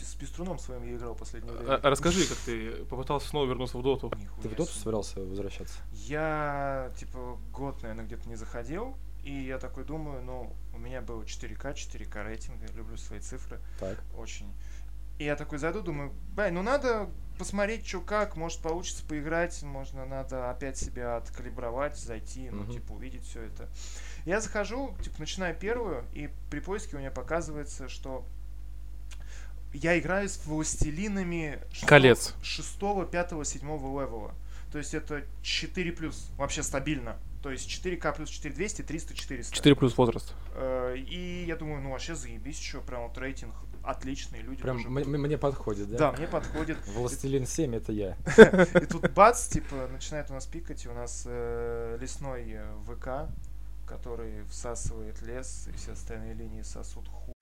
[0.00, 1.74] С пиструном своим я играл в последнее А- время.
[1.76, 4.10] а расскажи, как ты попытался снова вернуться в доту.
[4.18, 4.80] Нихуя Ты в доту себе.
[4.80, 5.78] собирался возвращаться?
[5.92, 8.96] Я, типа, год, наверное, где-то не заходил.
[9.22, 13.58] И я такой думаю, ну, у меня было 4К, 4К рейтинг, я люблю свои цифры
[13.80, 13.98] Так.
[14.18, 14.52] очень.
[15.18, 20.04] И я такой зайду, думаю, бай, ну надо посмотреть, что как, может получится поиграть, можно,
[20.06, 22.72] надо опять себя откалибровать, зайти, ну, Мгм.
[22.72, 23.68] типа, увидеть все это.
[24.24, 28.24] Я захожу, типа, начинаю первую, и при поиске у меня показывается, что
[29.72, 32.34] я играю с властелинами Колец.
[32.42, 34.34] шестого, пятого, седьмого левела.
[34.70, 37.16] То есть это 4 плюс, вообще стабильно.
[37.42, 39.54] То есть 4К плюс 4200, 300, 400.
[39.54, 40.32] 4 плюс возраст.
[40.54, 44.88] Э, И я думаю, ну вообще заебись, что прям вот рейтинг отличный, люди Прям тоже
[44.88, 45.98] мне подходит, да?
[45.98, 46.78] Да, мне подходит.
[46.86, 48.16] Властелин 7 это я.
[48.80, 53.30] И тут бац, типа, начинает у нас пикать, и у нас э, лесной э, ВК,
[53.86, 57.34] который всасывает лес, и все остальные линии сосут хуй.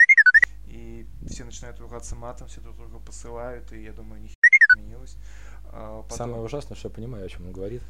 [0.66, 4.36] И все начинают ругаться матом, все друг друга посылают, и я думаю, нихера
[4.76, 5.16] изменилось.
[5.66, 7.82] А потом- Самое ужасное, что я понимаю, о чем он говорит.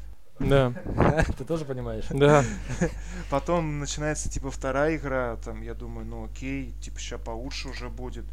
[0.49, 0.73] Да,
[1.37, 2.05] Ты тоже понимаешь?
[2.09, 2.43] да.
[3.29, 8.25] Потом начинается, типа, вторая игра, там, я думаю, ну окей, типа, сейчас получше уже будет.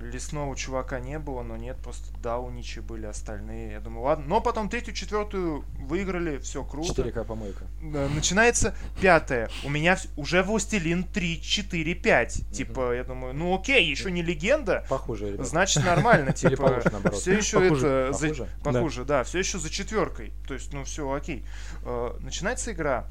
[0.00, 3.72] Лесного чувака не было, но нет, просто дауничи были остальные.
[3.72, 4.24] Я думаю, ладно.
[4.26, 7.02] Но потом третью, четвертую выиграли, все круто.
[7.02, 7.64] 4К помойка.
[7.82, 9.48] Да, Начинается пятая.
[9.64, 12.50] У меня уже Властелин 3, 4, 5.
[12.52, 14.84] Типа, я думаю, ну окей, еще не легенда.
[14.88, 15.44] Похуже, ребята.
[15.44, 17.18] Значит, нормально, типа, наоборот.
[17.20, 17.86] все еще Похуже.
[17.86, 18.48] это за- Похуже?
[18.62, 20.32] похуже, да, все еще за четверкой.
[20.46, 21.44] То есть, ну все, окей.
[21.84, 23.06] Э, Начинается игра.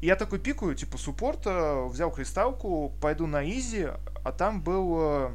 [0.00, 3.86] Я такой пикаю, типа, суппорта, взял кристалку, пойду на изи,
[4.24, 5.30] а там был э,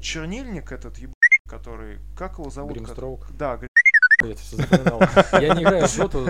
[0.00, 1.12] чернильник этот, еб...
[1.48, 2.72] который, как его зовут?
[2.74, 3.26] Гримстроук.
[3.32, 3.58] Да,
[4.22, 5.00] Я это все запоминал.
[5.40, 6.28] Я не играю в доту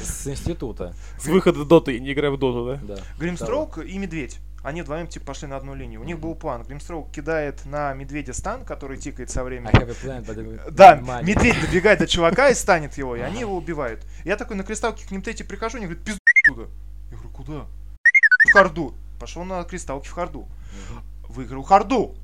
[0.00, 0.94] с института.
[1.18, 2.94] С выхода доты, я не играю в доту, да?
[2.96, 3.02] Да.
[3.18, 4.38] Гримстроук и Медведь.
[4.62, 6.00] Они вдвоем типа пошли на одну линию.
[6.00, 6.62] У них был план.
[6.62, 9.70] Гримстроук кидает на Медведя стан, который тикает со временем.
[9.70, 11.22] plan, but the Да, money.
[11.24, 14.06] медведь добегает до чувака и станет его, и они его убивают.
[14.24, 16.62] Я такой на кристалке к ним третий прихожу, они говорят, пизду туда.
[17.10, 17.66] Я говорю, куда?
[18.48, 18.94] В харду.
[19.20, 20.48] Пошел на кристалке в харду.
[21.28, 22.16] Выиграл харду.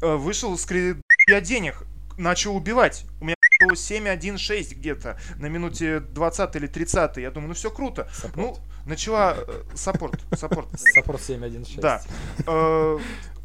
[0.00, 0.98] Э, Вышел с кредит
[1.42, 1.82] денег.
[2.16, 3.04] Начал убивать.
[3.20, 7.16] У меня было 7-1-6 где-то на минуте 20 или 30.
[7.18, 8.08] Я думаю, ну все круто.
[8.34, 8.60] Ну, Саппорт.
[8.86, 10.20] начала э, саппорт.
[10.36, 10.68] Саппорт.
[10.78, 11.80] Саппорт 7.1.6.
[11.80, 12.02] Да.
[12.46, 12.98] Э,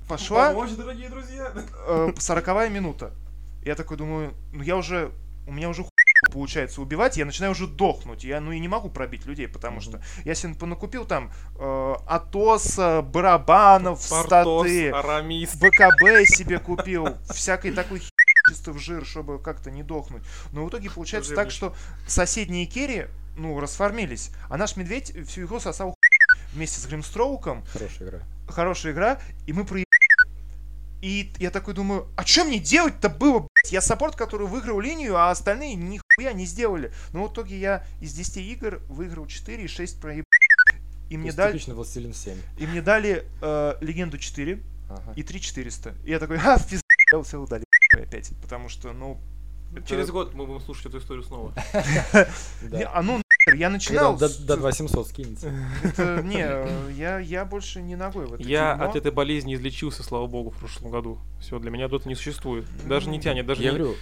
[0.07, 1.51] Пошла дорогие друзья.
[2.19, 3.11] сороковая минута.
[3.63, 5.11] Я такой думаю, ну я уже,
[5.47, 5.89] у меня уже хуй
[6.31, 8.23] получается убивать, я начинаю уже дохнуть.
[8.23, 13.01] Я ну и не могу пробить людей, потому что я себе понакупил там э, Атоса,
[13.01, 15.55] барабанов, Портос, статы, Арамис.
[15.55, 18.01] БКБ себе купил, всякой такой
[18.47, 20.23] чисто в жир, чтобы как-то не дохнуть.
[20.51, 21.75] Но в итоге получается так, что
[22.07, 23.07] соседние керри,
[23.37, 25.95] ну, расформились, а наш медведь всю игру сосал хуй
[26.53, 28.19] вместе с Гримстроуком, Хорошая игра.
[28.47, 29.84] хорошая игра, и мы проебали.
[31.05, 33.71] И я такой думаю, а что мне делать-то было, блядь?
[33.71, 36.91] Я саппорт, который выиграл линию, а остальные нихуя не сделали.
[37.13, 40.25] Но в итоге я из 10 игр выиграл 4 и 6 проеб...
[41.11, 42.35] И мне дали, Властелин 7.
[42.57, 45.13] и мне дали э, Легенду 4 Ага.
[45.15, 45.93] и 3 400.
[46.05, 46.83] И я такой, а, в пизду,
[47.13, 48.31] я все удали опять.
[48.41, 49.21] Потому что, ну...
[49.75, 51.53] это- Через год мы будем слушать эту историю снова.
[52.91, 53.21] А ну
[53.53, 54.17] я начинал...
[54.17, 55.51] до, с- до 2800 скинется.
[55.83, 56.47] это- не,
[56.97, 58.89] я, я больше не ногой в это Я дерьмо.
[58.89, 61.19] от этой болезни излечился, слава богу, в прошлом году.
[61.39, 62.65] Все, для меня дота не существует.
[62.87, 63.95] Даже не тянет, даже Я не- говорю,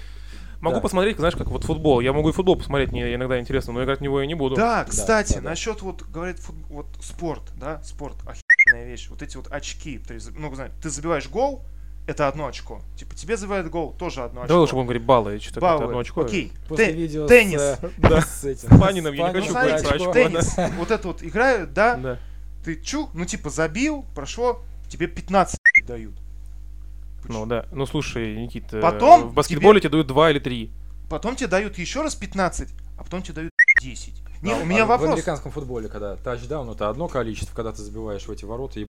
[0.62, 0.82] Могу да.
[0.82, 2.00] посмотреть, знаешь, как вот футбол.
[2.00, 4.56] Я могу и футбол посмотреть, мне иногда интересно, но играть в него я не буду.
[4.56, 5.50] Да, кстати, да, да.
[5.50, 9.10] насчет вот, говорит, фут- вот спорт, да, спорт, охеренная вещь.
[9.10, 11.66] Вот эти вот очки, ты, ну, знаешь, ты забиваешь гол,
[12.06, 12.82] это одно очко.
[12.98, 14.48] Типа, тебе забивают гол, тоже одно очко.
[14.50, 16.22] Давай лучше будем говорить баллы, что-то Баллы, одно очко.
[16.22, 16.52] окей.
[16.68, 17.62] после Те- видео теннис.
[17.62, 18.22] с, э, Да.
[18.22, 18.70] с этим.
[18.76, 20.14] С Паниным я не хочу Ну, говорить про очко.
[20.14, 22.20] теннис, вот это вот играют, да, Да.
[22.66, 26.14] ты чу, ну, типа, забил, прошло, тебе 15 дают.
[27.30, 27.66] Ну да.
[27.72, 30.72] Ну слушай, Никита, Потом в баскетболе тебе дают два или три.
[31.10, 33.52] Потом тебе дают еще раз 15, а потом тебе дают
[33.82, 34.14] 10.
[34.42, 35.12] Не, А- у меня а В вопрос.
[35.12, 38.88] американском футболе, когда тачдаун, это одно количество, когда ты забиваешь в эти ворота, и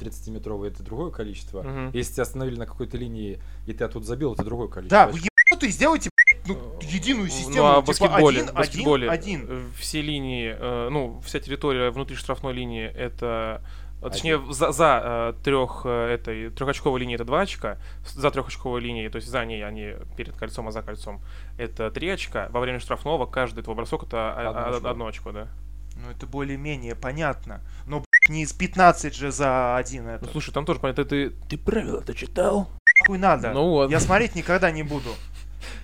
[0.00, 1.62] 30-метровые, это другое количество.
[1.62, 1.90] Мгм.
[1.92, 5.06] Если тебя остановили на какой-то линии, и ты оттуда забил, это другое количество.
[5.06, 6.10] Да, вы ебанутые, сделайте,
[6.46, 9.46] ну, единую систему, Ну, а в типа, баскетболе, один, баскетболе один, один.
[9.50, 13.62] э, все линии, э, ну, вся территория внутри штрафной линии это
[14.02, 19.16] а, Точнее, за, за трех, этой трехочковой линии это 2 очка, за трехочковой линией, то
[19.16, 21.22] есть за ней они перед кольцом, а за кольцом
[21.56, 22.48] это 3 очка.
[22.50, 24.88] Во время штрафного каждый твой бросок это а- Одно а- очко.
[24.90, 25.48] одно очко, да.
[25.96, 27.62] Ну, это более-менее понятно.
[27.86, 30.24] Но, не из 15 же за один это.
[30.24, 32.68] Ну слушай, там тоже понятно, ты, ты правила-то читал?
[33.06, 33.52] Хуй надо.
[33.52, 33.90] Ну вот.
[33.90, 35.10] Я смотреть никогда не буду.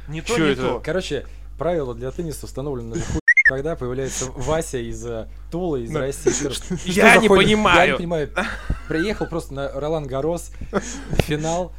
[0.09, 0.63] Не то, Чё не это?
[0.63, 0.83] то.
[0.85, 1.27] Короче,
[1.59, 6.31] правила для тенниса установлены на хуй, когда появляется Вася из э, Тулы, из России.
[6.53, 7.45] Что- что я за не хуйня?
[7.47, 7.79] понимаю.
[7.87, 8.31] Я не понимаю.
[8.89, 10.53] Приехал просто на Ролан Гарос,
[11.27, 11.73] финал,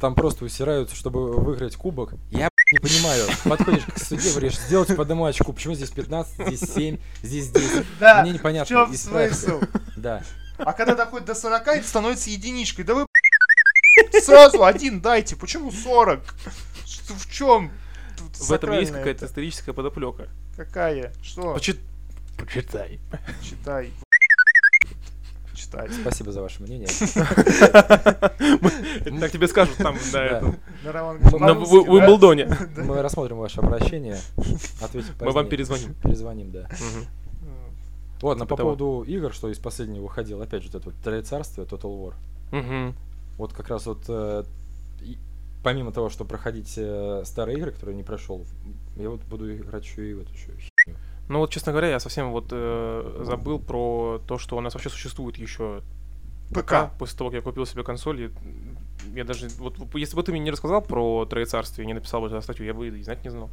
[0.00, 2.14] там просто усираются, чтобы выиграть кубок.
[2.30, 3.26] Я не понимаю.
[3.44, 5.52] Подходишь к судье, говоришь, сделайте по одному очку.
[5.52, 7.86] Почему здесь 15, здесь 7, здесь 10?
[7.98, 8.66] Да, Мне в непонятно.
[8.68, 9.34] чем исправьте.
[9.34, 9.60] смысл?
[9.96, 10.22] Да.
[10.58, 12.84] А когда доходит до 40, это становится единичкой.
[12.84, 13.06] Да вы
[14.22, 15.36] сразу один дайте.
[15.36, 16.22] Почему 40?
[16.86, 17.72] Что, в чем?
[18.18, 19.26] Тут В этом есть какая-то это?
[19.26, 20.28] историческая подоплека.
[20.56, 21.12] Какая?
[21.22, 21.54] Что?
[21.54, 23.00] Почитай.
[23.42, 23.92] Читай.
[25.70, 25.88] Читай.
[25.92, 26.88] Спасибо за ваше мнение.
[29.20, 30.42] Так тебе скажут там, да,
[31.38, 31.52] На?
[31.52, 32.48] Уимблдоне.
[32.76, 34.18] Мы рассмотрим ваше обращение.
[34.80, 35.94] Ответим Мы вам перезвоним.
[36.02, 36.60] Перезвоним, да.
[36.60, 37.06] Мгм.
[38.22, 41.22] Ладно, Типа по поводу игр, что из последнего выходил, опять же, вот это вот Трое
[41.22, 42.12] царствия, Total
[42.52, 42.94] War.
[43.38, 44.44] Вот как раз вот э,
[45.62, 48.44] помимо того, что проходить э, старые игры, которые не прошел,
[48.96, 50.69] я вот буду играть еще и в эту еще.
[51.30, 54.90] Ну вот, честно говоря, я совсем вот э, забыл про то, что у нас вообще
[54.90, 55.80] существует еще
[56.52, 56.90] ПК.
[56.98, 58.30] После того, как я купил себе консоль, я,
[59.14, 59.48] я даже...
[59.58, 62.42] Вот если бы ты мне не рассказал про Трое Царствие и не написал бы эту
[62.42, 63.48] статью, я бы и знать не знал.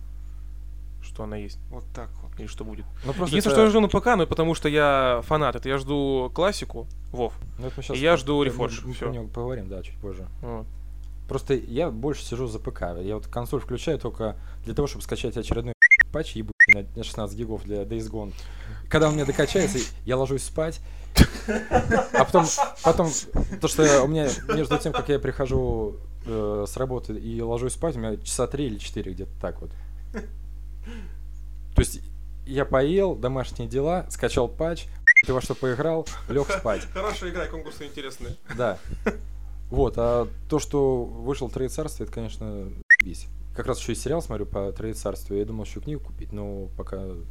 [1.04, 1.60] что она есть.
[1.70, 2.32] Вот так вот.
[2.40, 2.86] Или что будет.
[3.06, 5.56] Ну, просто Единственное, это- что я жду на ПК, ну потому что я фанат.
[5.56, 7.34] Это я жду классику, Вов.
[7.60, 9.98] ну, это мы щас- и я жду мы- Reforged, Мы про него поговорим, да, чуть
[10.00, 10.28] позже.
[10.42, 10.66] Вот.
[11.30, 12.82] Просто я больше сижу за ПК.
[13.04, 15.74] Я вот консоль включаю только для того, чтобы скачать очередной
[16.12, 18.34] патч ебучий на на 16 гигов для Days Gone.
[18.90, 20.80] Когда он мне докачается, я ложусь спать.
[21.70, 22.46] А потом,
[22.84, 23.12] потом,
[23.60, 27.96] то что у меня между тем, как я прихожу э, с работы и ложусь спать,
[27.96, 29.72] у меня часа три или четыре где-то так вот.
[31.76, 32.02] То есть
[32.46, 34.86] я поел, домашние дела, скачал патч,
[35.26, 36.84] ты во что поиграл, лег спать.
[36.94, 38.36] Хорошая игра, конкурсы интересные.
[38.56, 38.78] Да.
[39.70, 42.70] Вот, а то, что вышел Трейд Царство, это, конечно,
[43.04, 43.28] бись.
[43.58, 45.36] Как раз еще и сериал смотрю по Трейд Царству.
[45.36, 47.04] Я думал еще книгу купить, но пока...
[47.06, 47.24] И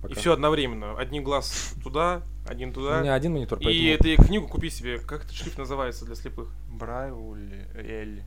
[0.00, 0.96] пока- все одновременно.
[0.96, 3.00] Один глаз туда, один У туда.
[3.00, 3.74] меня один монитор, поэтому...
[3.74, 4.98] И ты книгу купи себе.
[4.98, 6.48] Как этот шрифт называется для слепых?
[6.68, 8.22] Брауль, Эль.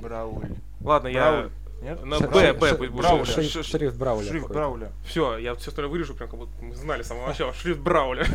[0.00, 0.54] Брауль.
[0.80, 1.10] Брауль.
[1.12, 1.50] я...
[1.82, 2.04] Нет?
[2.04, 2.92] На Б, Б будет.
[2.92, 4.22] Брауль, Ш- шрифт- ш- ш- Шрифт Брауля.
[4.28, 4.54] Шрифт какой-то.
[4.54, 4.92] Брауля.
[5.06, 7.52] Все, я все остальное вырежу, прям как будто мы знали с самого начала.
[7.52, 8.24] Шрифт Брауля.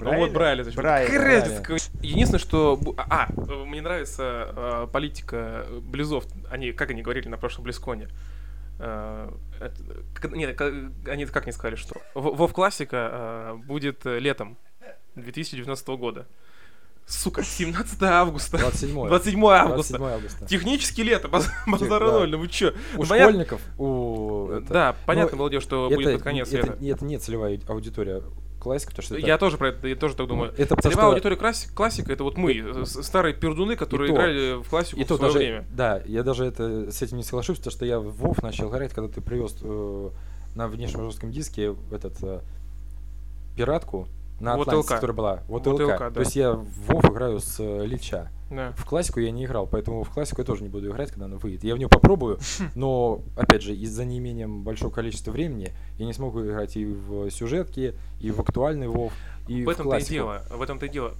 [0.00, 0.64] Ну вот Брайля.
[0.64, 0.80] зачем?
[0.82, 1.10] Брайля.
[1.18, 1.62] Брайля.
[2.02, 2.78] Единственное, что...
[2.96, 3.28] А,
[3.66, 6.24] мне нравится э, политика Близов.
[6.50, 8.08] Они, как они говорили на прошлом Близконе?
[8.78, 9.30] Э,
[10.32, 10.60] Нет,
[11.06, 14.56] они как не сказали, что Вов Классика э, будет летом
[15.16, 16.26] 2019 года.
[17.06, 18.56] Сука, 17 августа.
[18.58, 19.98] 27 27 августа.
[19.98, 20.46] 27 августа.
[20.46, 22.12] Технически лето, баз- базара Да.
[22.20, 22.72] ноль, ну вы чё?
[22.96, 24.48] У Понятно- школьников, у...
[24.52, 26.78] это- Да, понятно ну, было дело, что это, будет под конец это, лета.
[26.80, 28.22] это не целевая аудитория
[28.60, 29.26] классика, потому что это...
[29.26, 30.52] Я тоже про это, я тоже так думаю.
[30.56, 34.08] Это потому Целевая что- аудитория класси- классика это вот мы, э, с- старые пердуны, которые
[34.08, 35.64] то- играли в классику И в то свое даже, время.
[35.72, 38.92] да, я даже это с этим не соглашусь, потому что я в WoW начал играть,
[38.92, 40.10] когда ты привез э,
[40.54, 42.40] на внешнем жестком диске этот э,
[43.56, 44.06] пиратку
[44.40, 44.96] на Вот Атлантисе, LK.
[44.96, 45.42] которая была.
[45.48, 46.10] Вот, Вот да.
[46.10, 48.30] То есть я в WoW играю с э, Лича.
[48.50, 48.72] Да.
[48.76, 51.36] В классику я не играл, поэтому в классику я тоже не буду играть, когда она
[51.36, 51.62] выйдет.
[51.62, 52.38] Я в нее попробую,
[52.74, 57.94] но, опять же, из-за неимением большого количества времени я не смогу играть и в сюжетки,
[58.18, 59.12] и в актуальный WoW,
[59.46, 60.42] и в в этом-то и дело.
[60.50, 61.14] В этом-то и дело.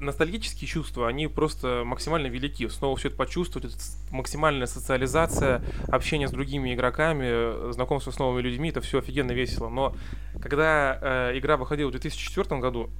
[0.00, 2.68] Ностальгические чувства, они просто максимально велики.
[2.68, 8.70] Снова все это почувствовать, это максимальная социализация, общение с другими игроками, знакомство с новыми людьми,
[8.70, 9.68] это все офигенно весело.
[9.68, 9.94] Но
[10.42, 10.98] когда
[11.30, 12.90] э, игра выходила в 2004 году,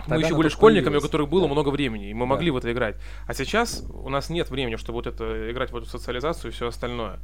[0.00, 1.52] мы Тогда еще она были школьниками, у которых было Да.
[1.52, 2.26] много времени, и мы Да.
[2.26, 2.96] могли в это играть.
[3.26, 6.68] А сейчас у нас нет времени, чтобы вот это играть в эту социализацию и все
[6.68, 7.18] остальное.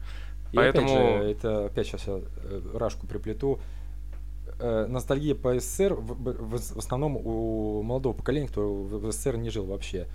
[0.52, 3.58] И Поэтому- опять же, это опять сейчас я э, рашку приплету.
[4.58, 9.36] Э, ностальгия по СССР в, в- в основном у молодого поколения, кто в, в СССР
[9.36, 10.06] не жил вообще.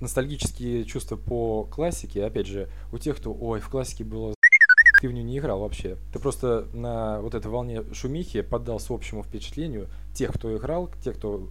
[0.00, 4.34] Ностальгические чувства по классике, опять же, у тех, кто, ой, в классике было
[5.00, 5.96] ты в нее не играл вообще.
[6.12, 11.48] Ты просто на вот этой волне шумихи поддался общему впечатлению тех, кто играл, тех, кто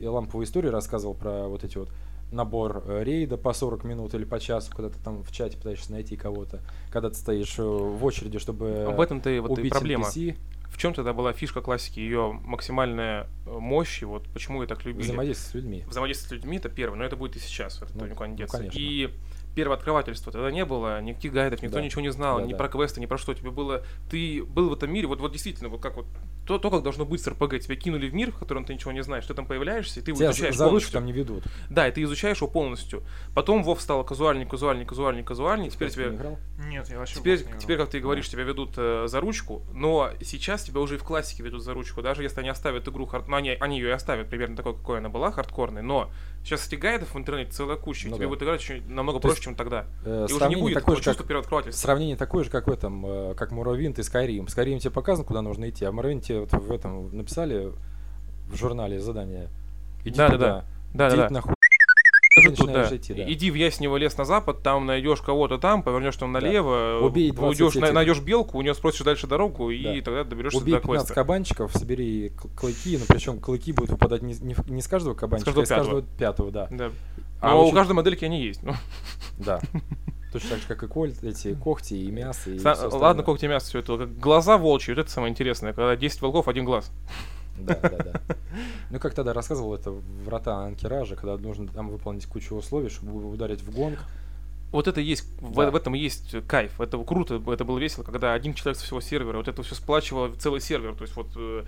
[0.00, 1.88] и ламповые истории рассказывал про вот эти вот
[2.32, 5.90] набор э, рейда по 40 минут или по часу, когда ты там в чате пытаешься
[5.92, 9.72] найти кого-то, когда ты стоишь э, в очереди, чтобы В этом-то и вот и убить
[9.72, 10.06] проблема.
[10.06, 10.36] NPC,
[10.74, 14.84] В чем тогда была фишка классики, ее максимальная э, мощь, и вот почему ее так
[14.84, 15.04] любили.
[15.04, 15.84] взаимодействие с людьми.
[15.86, 18.38] Взаимодействие с людьми это первое, но это будет и сейчас, это Ну, никуда не ну,
[18.38, 18.56] деться.
[18.58, 18.76] конечно.
[18.76, 19.08] и
[19.54, 21.84] первое открывательство тогда не было, никаких гайдов, никто Да.
[21.84, 22.58] ничего не знал, Да, ни да.
[22.58, 23.34] про квесты, ни про что.
[23.34, 26.06] Тебе было, ты был в этом мире, вот, вот действительно, вот как вот
[26.46, 28.92] то, то, как должно быть с РПГ, тебя кинули в мир, в котором ты ничего
[28.92, 30.92] не знаешь, ты там появляешься, и ты его Тебя изучаешь за ручку полностью.
[30.92, 31.44] там не ведут.
[31.70, 33.02] Да, и ты изучаешь его полностью.
[33.34, 35.70] Потом Вов стал казуальный, казуальный, казуальный, казуальный.
[35.70, 36.38] Теперь Просто не тебе играл.
[36.68, 37.60] Нет, я вообще Теперь, не играл.
[37.60, 41.04] теперь, как ты говоришь, тебя ведут э, за ручку, но сейчас тебя уже и в
[41.04, 43.28] классике ведут за ручку, даже если они оставят игру хард...
[43.28, 46.10] Ну, они, они ее и оставят примерно такой, какой она была, хардкорной, но
[46.42, 48.30] сейчас этих гайдов в интернете целая куча, и Ну тебе да.
[48.30, 49.86] будет играть очень, намного То проще, есть, чем тогда.
[50.04, 51.82] Э, и уже не сравнение будет такое такого же, чувства как, первооткрывательства.
[51.86, 54.46] сравнение такое же, как в этом, э, как Morrowind и Skyrim.
[54.46, 57.72] Skyrim тебе показано, куда нужно идти, а в Morrowind тебе вот в этом написали
[58.48, 59.48] в журнале задание.
[60.04, 60.46] Иди Да, да, туда.
[60.46, 60.64] да.
[60.94, 61.30] Да, да, Иди да.
[61.30, 61.54] нахуй.
[62.36, 62.50] Да.
[62.50, 63.32] начинаешь идти, да.
[63.32, 66.40] Иди в Яснево лес на запад, там найдешь кого-то там, повернешь там Да.
[66.40, 70.04] налево, Убей 20 уйдешь, на- найдешь белку, у нее спросишь дальше дорогу, и Да.
[70.04, 71.14] тогда доберешься Убей до 15 квеста.
[71.14, 75.14] кабанчиков, собери кл- клыки, но причем клыки будут выпадать не, с- не не с каждого
[75.14, 76.66] кабанчика, каждого а с каждого пятого, да.
[76.72, 76.90] Да.
[77.40, 78.62] А Но у очень- каждой модельки они есть.
[78.64, 78.72] ну.
[79.38, 79.60] Да.
[80.34, 82.50] Точно так же, как и коль, эти когти и мясо.
[82.50, 84.04] И Са- Ладно, когти мясо, все это.
[84.06, 85.72] Глаза волчьи, вот это самое интересное.
[85.72, 86.90] Когда 10 волков, один глаз.
[87.56, 88.20] Да, да, да.
[88.90, 93.62] Ну, как тогда рассказывал, это врата Анкеража, когда нужно там выполнить кучу условий, чтобы ударить
[93.62, 93.98] в гонг.
[94.72, 95.70] Вот это есть, в, Да.
[95.70, 96.80] в этом и есть кайф.
[96.80, 100.34] Это круто, это было весело, когда один человек со всего сервера, вот это все сплачивало
[100.34, 100.96] целый сервер.
[100.96, 101.64] То есть вот э,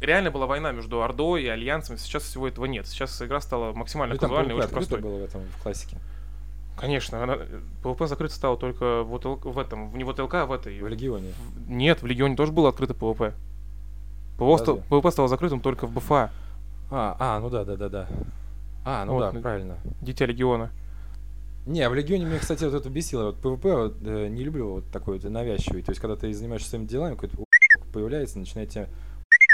[0.00, 2.86] реально была война между Ордой и Альянсом, сейчас всего этого нет.
[2.86, 5.00] Сейчас игра стала максимально Ну, и казуальной, очень простой.
[5.02, 5.98] было в этом, в классике.
[6.80, 10.34] Конечно, она, э, PvP закрыто стало только вот Л- в этом, в- не вот ЛК,
[10.34, 10.78] а в этой.
[10.80, 11.32] В Легионе.
[11.66, 12.94] в- Нет, в Легионе тоже было открыто.
[12.94, 13.32] PvP,
[14.36, 14.82] стал- Разве?
[14.90, 16.30] PvP стало закрытым только в БФА,
[16.90, 18.06] А, а, ну да, да, да, да.
[18.84, 19.76] А, ну Вот, да, ну, правильно.
[20.00, 20.70] Дитя Легиона.
[21.66, 23.26] Не, а в Легионе мне, кстати, вот это бесило.
[23.26, 25.82] Вот PvP вот, э, не люблю вот такой вот навязчивый.
[25.82, 27.36] То есть, когда ты занимаешься своими делами, какой-то
[27.92, 28.88] появляется, начинает тебя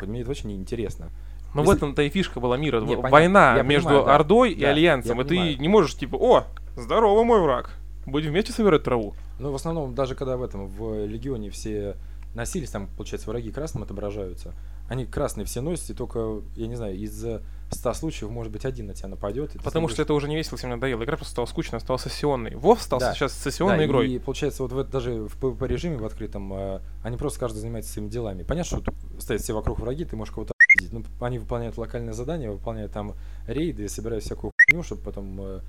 [0.03, 1.09] мне это очень неинтересно.
[1.55, 2.81] Ну в Если- этом-то и фишка была мира.
[2.81, 3.11] Не, В- понятно.
[3.11, 4.15] Война Я между понимаю, да.
[4.17, 5.21] Ордой и Да, Альянсом.
[5.21, 5.61] И ты понимаю.
[5.61, 6.45] не можешь типа, о,
[6.77, 7.71] здорово, мой враг.
[8.07, 9.15] Будем вместе собирать траву.
[9.39, 11.97] Ну, в основном, даже когда в этом, в Легионе все
[12.35, 14.53] носились, там, получается, враги красным отображаются,
[14.89, 17.25] они красные все носят, и только, я не знаю, из
[17.71, 19.53] 100 случаев, может быть, один на тебя нападет.
[19.63, 21.03] Потому что это уже не весело, всем надоело.
[21.05, 22.55] Игра просто стала скучной, стала сессионной.
[22.57, 23.15] Вов стал Да.
[23.15, 24.11] сейчас сессионной Да, игрой.
[24.11, 27.59] И получается, вот в это- даже в PvP режиме в открытом, э, они просто каждый
[27.59, 28.43] занимается своими делами.
[28.43, 30.53] Понятно, что тут стоят все вокруг враги, ты можешь кого-то.
[30.91, 33.15] Ну, они выполняют локальные задания, выполняют там
[33.47, 35.61] рейды, собирают всякую хуйню, чтобы потом э,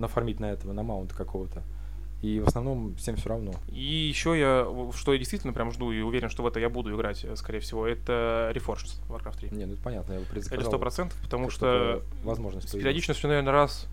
[0.00, 1.62] нафармить на этого, на маунта какого-то.
[2.22, 3.52] И в основном всем все равно.
[3.68, 6.94] И еще я, что я действительно прям жду и уверен, что в это я буду
[6.94, 9.50] играть, э, скорее всего, это Reforged Warcraft 3.
[9.52, 10.66] Не, ну это понятно, я его Это предзаказал.
[10.70, 13.86] сто процентов, потому как что возможность с периодичностью, наверное, раз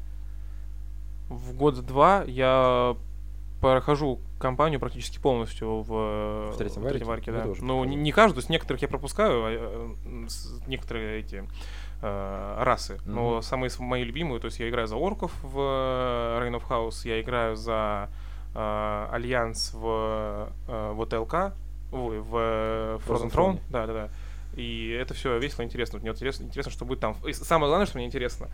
[1.30, 2.96] в год-два я
[3.62, 7.06] прохожу кампанию практически полностью в, В третьем в варике?
[7.06, 7.54] варке, Я да.
[7.60, 11.44] Ну, не, не каждую, с некоторых я пропускаю, а, э, с- некоторые эти
[12.02, 13.00] э, расы.
[13.06, 13.42] Но Мгм.
[13.42, 17.20] самые мои любимые, то есть я играю за орков в э, Reign of Chaos, я
[17.22, 18.10] играю за
[18.56, 21.54] э, Альянс в, э, в ТЛК,
[21.92, 23.60] ой, в э, Frozen Throne, Throne.
[23.70, 24.10] да, да, да.
[24.56, 26.00] И это все весело, интересно.
[26.00, 27.16] Мне интересно, интересно, что будет там.
[27.28, 28.48] И самое главное, что мне интересно,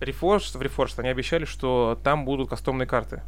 [0.00, 3.22] Reforged, в Reforged они обещали, что там будут кастомные карты.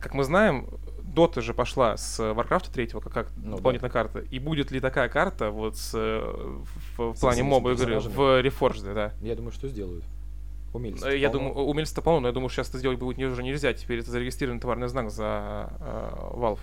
[0.00, 0.66] Как мы знаем,
[1.14, 4.20] Дота же пошла с Warcraft 3, как, как Ну дополнительная карта.
[4.20, 6.20] И будет ли такая карта вот с, э,
[6.96, 9.12] в, в С плане моба игры в Reforged, да?
[9.20, 10.04] Я думаю, что сделают.
[10.72, 11.08] Умельцы.
[11.08, 11.48] Э, Я полно.
[11.50, 13.72] думаю, умельцы-то полно, но я думаю, сейчас это сделать будет уже нельзя.
[13.72, 16.60] Теперь это зарегистрированный товарный знак за э, Valve.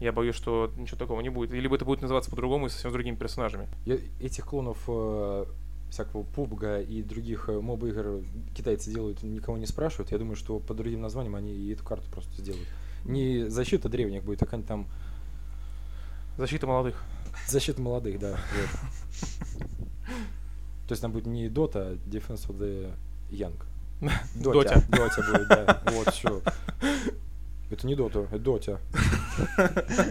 [0.00, 1.54] Я боюсь, что ничего такого не будет.
[1.54, 3.68] И Либо это будет называться по-другому и совсем с другими персонажами.
[3.86, 5.46] Я- этих клонов э,
[5.90, 8.22] всякого пубга и других э, моб игр
[8.54, 10.12] китайцы делают, никого не спрашивают.
[10.12, 12.68] Я думаю, что под другим названием они и эту карту просто сделают.
[13.06, 14.86] Не защита древних будет, а какая-нибудь там
[16.36, 17.02] Защита молодых.
[17.48, 18.32] защита молодых, да.
[18.60, 20.10] вот.
[20.86, 22.92] То есть там будет не Dota, а Defense of the
[23.30, 23.54] Young.
[24.34, 24.82] Дотя.
[24.88, 25.82] Дотя будет, да.
[25.92, 26.42] Вот что.
[27.70, 28.78] Это не Дота, это Дотя.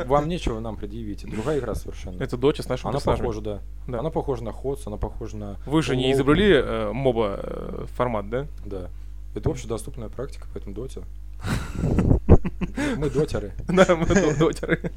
[0.08, 1.26] Вам нечего нам предъявить.
[1.30, 2.22] Другая игра совершенно.
[2.22, 3.62] Это Доти с нашими Она похожа, да.
[3.88, 4.00] Да.
[4.00, 5.58] Она похожа на Ходс, она похожа на...
[5.66, 8.48] Вы же не изобрели э, моба э, формат, да?
[8.66, 8.90] Да.
[9.36, 11.04] Это общедоступная практика, поэтому Доте.
[12.98, 13.54] Мы дотеры.
[13.68, 14.92] Да, мы до- дотеры.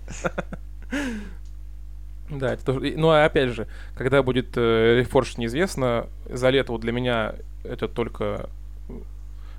[2.30, 2.94] Да, это тоже.
[2.96, 6.07] Ну, а опять же, когда будет э, Reforged, неизвестно.
[6.28, 7.34] За лето вот для меня
[7.64, 8.51] это только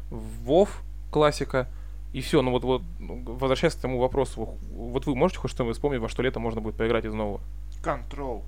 [0.10, 0.82] Вов
[1.12, 1.68] классика.
[2.14, 5.76] И все, ну вот, вот ну, возвращаясь к тому вопросу, вот вы можете хоть что-нибудь
[5.76, 7.40] вспомнить, во что лето можно будет поиграть из нового?
[7.84, 8.42] Control.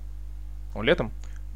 [0.74, 1.12] Ну, летом?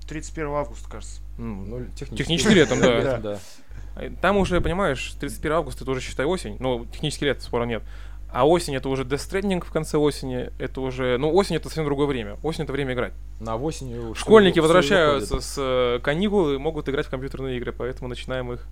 [0.08, 1.20] 31 августа, кажется.
[1.38, 2.14] М, Ну, технически.
[2.16, 3.38] Технически летом, да.
[3.96, 6.56] Э, Там уже, понимаешь, 31 августа это уже считай осень.
[6.60, 7.82] Ну, технически лет спора нет.
[8.30, 10.50] А осень это уже Death Stranding в конце осени.
[10.58, 11.16] Это уже.
[11.16, 12.36] Ну, осень это совсем другое время.
[12.42, 13.14] Осень это время играть.
[13.40, 14.14] На осенью...
[14.14, 18.66] Школьники возвращаются с э, каникул и могут играть в компьютерные игры, поэтому начинаем их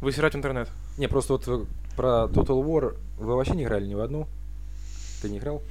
[0.00, 0.68] высирать в интернет.
[0.98, 1.64] Не, просто вот э,
[1.96, 4.28] про Total War вы вообще не играли ни в одну?
[5.22, 5.62] Ты не играл?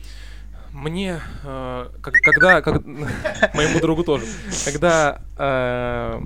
[0.71, 2.85] Мне, э, когда, как,
[3.53, 4.25] моему другу тоже,
[4.65, 6.21] когда э,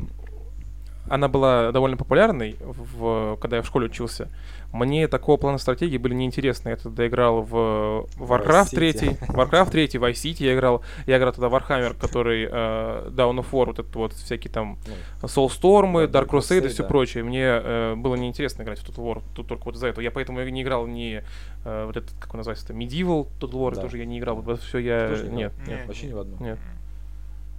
[1.11, 4.29] она была довольно популярной, в, когда я в школе учился,
[4.71, 6.69] мне такого плана стратегии были неинтересны.
[6.69, 9.19] Я тогда играл в Warcraft Vice 3, City.
[9.27, 13.65] Warcraft 3, Vice City я играл, я играл тогда Warhammer, который э, Down of War,
[13.65, 14.77] вот этот вот всякие там
[15.21, 16.87] Ну, Soulstorm, Dark Crusade и все да.
[16.87, 17.25] прочее.
[17.25, 20.01] Мне э, было неинтересно играть в Total War, тут только вот из-за этого.
[20.01, 21.21] Я поэтому не играл ни
[21.65, 23.81] э, вот этот, как он называется, Medieval Total War, Да.
[23.81, 24.37] тоже я не играл.
[24.37, 25.09] Вот все я...
[25.09, 25.87] Нет, Не, нет.
[25.87, 26.37] Вообще ни в одну.
[26.39, 26.59] Нет.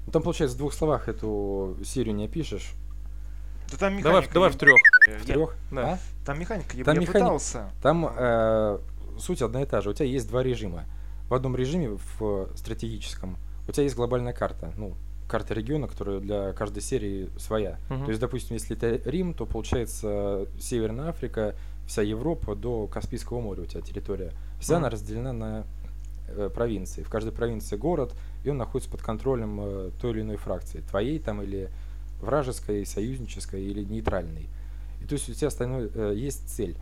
[0.06, 2.72] Ну, там, получается, в двух словах эту серию не опишешь.
[3.72, 4.76] Да там Давай, механика давай еб- в трех.
[5.20, 5.56] В трех?
[5.70, 5.92] Да.
[5.94, 5.98] А?
[6.24, 7.70] Там механика, я, Там я механи- пытался.
[7.82, 8.78] Там э,
[9.18, 9.90] суть одна и та же.
[9.90, 10.84] У тебя есть два режима.
[11.28, 13.36] В одном режиме, в стратегическом,
[13.68, 14.72] у тебя есть глобальная карта.
[14.76, 14.94] Ну,
[15.28, 17.78] карта региона, которая для каждой серии своя.
[17.88, 18.04] Мгм.
[18.04, 21.54] То есть, допустим, если это Рим, то получается Северная Африка,
[21.86, 24.32] вся Европа до Каспийского моря у тебя территория.
[24.60, 24.82] Вся Мгм.
[24.84, 25.64] она разделена на
[26.28, 27.02] э, провинции.
[27.02, 28.14] В каждой провинции город,
[28.44, 30.80] и он находится под контролем э, той или иной фракции.
[30.88, 31.68] Твоей там или
[32.22, 34.48] вражеской, союзнической или нейтральной.
[35.02, 36.76] И то есть у тебя остальное, э, есть цель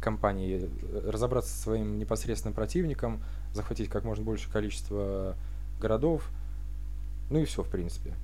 [0.00, 5.34] компании э, разобраться со своим непосредственным противником, захватить как можно большее количество
[5.80, 6.30] городов,
[7.30, 8.14] ну и все, в принципе.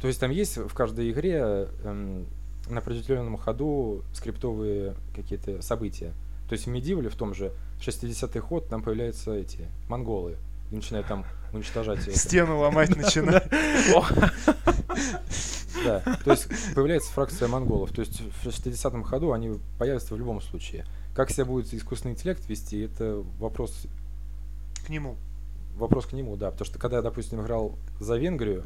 [0.00, 2.26] То есть там есть в каждой игре эм,
[2.68, 6.12] на определенном ходу скриптовые какие-то события.
[6.48, 10.36] То есть в Медивале в том же 60-й ход там появляются эти монголы
[10.70, 12.02] и начинают там уничтожать.
[12.16, 13.42] Стену ломать начинаю.
[15.84, 17.92] Да, то есть появляется фракция монголов.
[17.92, 20.84] То есть в 60-м ходу они появятся в любом случае.
[21.14, 23.86] Как себя будет искусственный интеллект вести, это вопрос,
[24.86, 25.16] К нему.
[25.76, 26.50] вопрос к нему, да.
[26.50, 28.64] Потому что когда я, допустим, играл за Венгрию,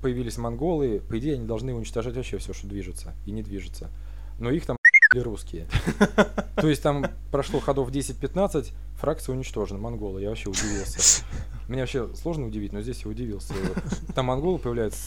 [0.00, 3.90] появились монголы, по идее, они должны уничтожать вообще все, что движется и не движется.
[4.40, 4.76] Но их там
[5.14, 5.68] русские.
[6.56, 10.22] То есть там прошло ходов 10-15, фракция уничтожена, монголы.
[10.22, 11.22] Я вообще удивился.
[11.68, 13.54] Меня вообще сложно удивить, но здесь я удивился.
[14.14, 15.00] Там монголы появляются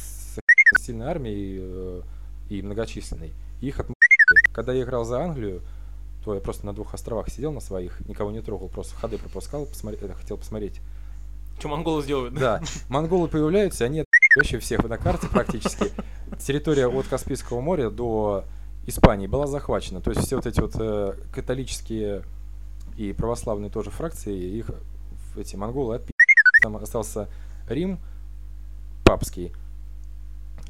[0.80, 2.02] сильной армией э,
[2.50, 3.34] и многочисленной.
[3.62, 3.96] Их отм***ли.
[4.54, 5.62] Когда я играл за Англию,
[6.24, 9.66] то я просто на двух островах сидел на своих, никого не трогал, просто ходы пропускал,
[9.66, 10.82] посмотри- э, хотел посмотреть.
[11.60, 12.34] Что монголы сделают?
[12.34, 14.04] Да, монголы появляются, они
[14.36, 15.92] вообще всех на карте практически.
[16.40, 18.46] Территория от Каспийского моря до
[18.88, 20.02] Испании была захвачена.
[20.02, 22.24] То есть все вот эти вот э, католические
[22.98, 24.72] и православные тоже фракции, их
[25.38, 26.12] эти монголы отпи***.
[26.64, 27.30] Там остался
[27.70, 28.00] Рим
[29.04, 29.54] папский,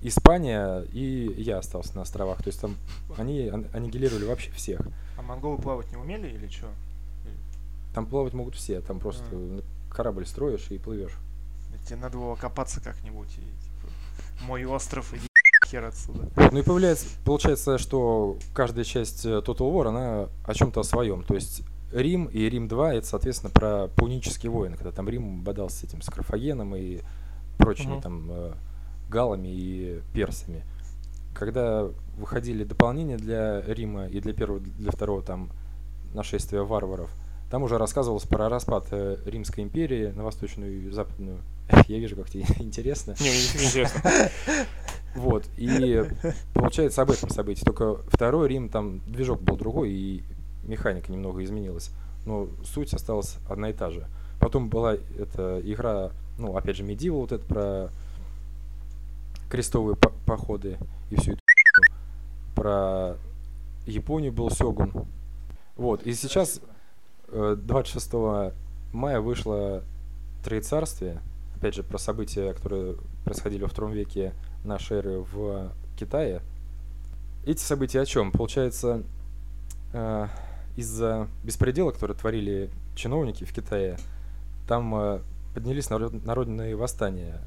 [0.07, 2.37] Испания и я остался на островах.
[2.43, 2.75] То есть там
[3.17, 4.81] они ан- аннигилировали вообще всех.
[5.17, 6.67] А монголы плавать не умели или что?
[7.93, 9.61] Там плавать могут все, там просто А.
[9.89, 11.13] корабль строишь и плывешь.
[11.87, 15.27] Тебе надо было копаться как-нибудь и типа, мой остров, иди
[15.67, 16.29] хер отсюда.
[16.51, 21.23] Ну и появляется, получается, что каждая часть э, Total War, она о чем-то о своем.
[21.23, 21.61] То есть
[21.93, 26.01] Рим и Рим 2 это, соответственно, про пунические войны, когда там Рим бодался с этим
[26.01, 26.99] с Карфагеном и
[27.57, 28.01] прочими Мгм.
[28.01, 28.53] там э,
[29.09, 30.63] галами и персами.
[31.33, 31.87] Когда
[32.17, 35.49] выходили дополнения для Рима и для первого, для второго там
[36.13, 37.09] нашествия варваров,
[37.51, 41.39] там уже рассказывалось про распад э, Римской империи на восточную и западную.
[41.87, 43.15] Я вижу, как тебе интересно.
[43.19, 44.11] Не, действительно интересно.
[45.15, 46.03] Вот, и
[46.53, 47.63] получается об этом событии.
[47.63, 50.23] Только второй Рим, там движок был другой, и
[50.63, 51.91] механика немного изменилась.
[52.25, 54.07] Но суть осталась одна и та же.
[54.39, 57.89] Потом была эта игра, ну, опять же, Medieval, вот это про
[59.49, 60.77] крестовые по- походы
[61.09, 61.41] и всю эту.
[62.55, 63.17] Про
[63.85, 64.93] Японию был Сёгун.
[65.75, 66.61] Вот, и сейчас,
[67.27, 68.53] э, 26
[68.93, 69.83] мая вышло
[70.43, 71.21] Троецарствие,
[71.55, 74.33] опять же, про события, которые происходили во втором веке
[74.63, 76.41] нашей эры в Китае.
[77.45, 78.31] Эти события о чем?
[78.31, 79.03] Получается,
[79.93, 80.27] э,
[80.77, 83.97] из-за беспредела, который творили чиновники в Китае,
[84.67, 85.19] там э,
[85.53, 87.41] поднялись народ- народные восстания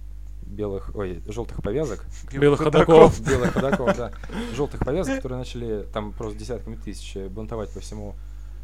[0.49, 3.21] белых, ой, желтых повязок, Белых ходаков.
[3.29, 4.13] белых ходаков, да,
[4.55, 8.15] желтых повязок, которые начали там просто десятками тысяч э, бунтовать по всему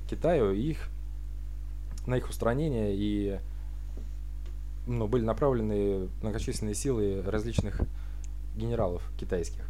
[0.08, 0.88] Китаю, и их
[2.06, 3.38] на их устранение и
[4.86, 7.80] ну, были направлены многочисленные силы различных
[8.56, 9.66] генералов китайских.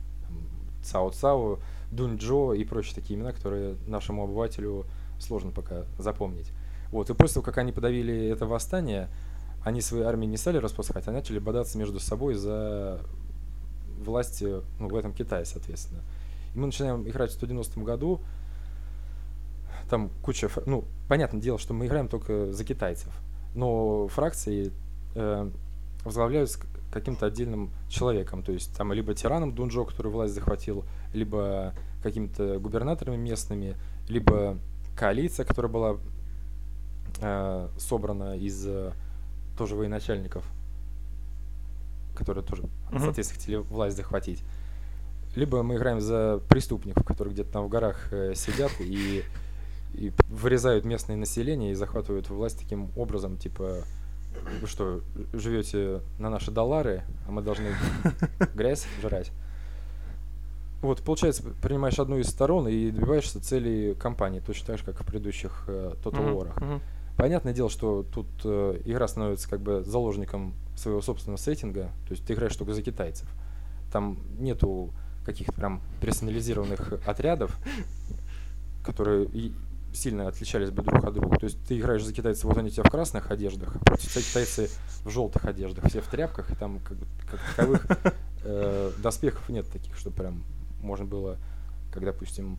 [0.83, 1.59] Цао Цао,
[1.91, 4.87] Дунь Джо и прочие такие имена, которые нашему обывателю
[5.19, 6.51] сложно пока запомнить.
[6.91, 9.09] Вот, и после того, как они подавили это восстание,
[9.65, 13.01] они свои армии не стали распускать, а начали бодаться между собой за
[13.99, 16.03] власть э, ну, в этом Китае, соответственно.
[16.55, 18.21] И мы начинаем играть в 190 году,
[19.89, 23.13] там куча, ну, понятное дело, что мы играем только за китайцев,
[23.55, 24.71] но фракции
[25.15, 25.51] э,
[26.05, 26.61] возглавляются
[26.93, 33.17] каким-то отдельным человеком, то есть там либо тираном Дунджо, который власть захватил, либо какими-то губернаторами
[33.17, 33.77] местными,
[34.09, 34.59] либо
[34.97, 35.97] коалиция, которая была
[37.21, 38.93] э, собрана из э,
[39.57, 40.45] тоже военачальников,
[42.17, 43.01] которые тоже, Мгм.
[43.01, 44.43] соответственно, хотели власть захватить.
[45.37, 49.25] Либо мы играем за преступников, которые где-то там в горах э, сидят и,
[49.95, 53.79] и вырезают местное население и захватывают власть таким образом, типа,
[54.61, 55.01] вы что,
[55.33, 57.69] живете на наши доллары, а мы должны
[58.55, 59.33] грязь жрать.
[60.83, 65.05] Вот, получается, принимаешь одну из сторон и добиваешься целей компании, точно так же, как в
[65.07, 66.81] предыдущих э, Total Мгм, War'ах.
[67.17, 72.27] Понятное дело, что тут э, игра становится как бы заложником своего собственного сеттинга, то есть
[72.27, 73.29] ты играешь только за китайцев.
[73.93, 74.91] Там нету
[75.25, 77.57] каких-то прям персонализированных отрядов,
[78.85, 79.29] которые
[79.95, 81.39] сильно отличались бы друг от друга.
[81.39, 84.11] То есть ты играешь за китайцев, вот они у тебя в красных одеждах, а против
[84.13, 84.69] тебя китайцы
[85.05, 86.99] в желтых одеждах, все в тряпках, и там как,
[87.31, 87.87] как таковых
[88.45, 90.45] э, доспехов нет таких, что прям
[90.81, 91.39] можно было,
[91.93, 92.59] как, допустим,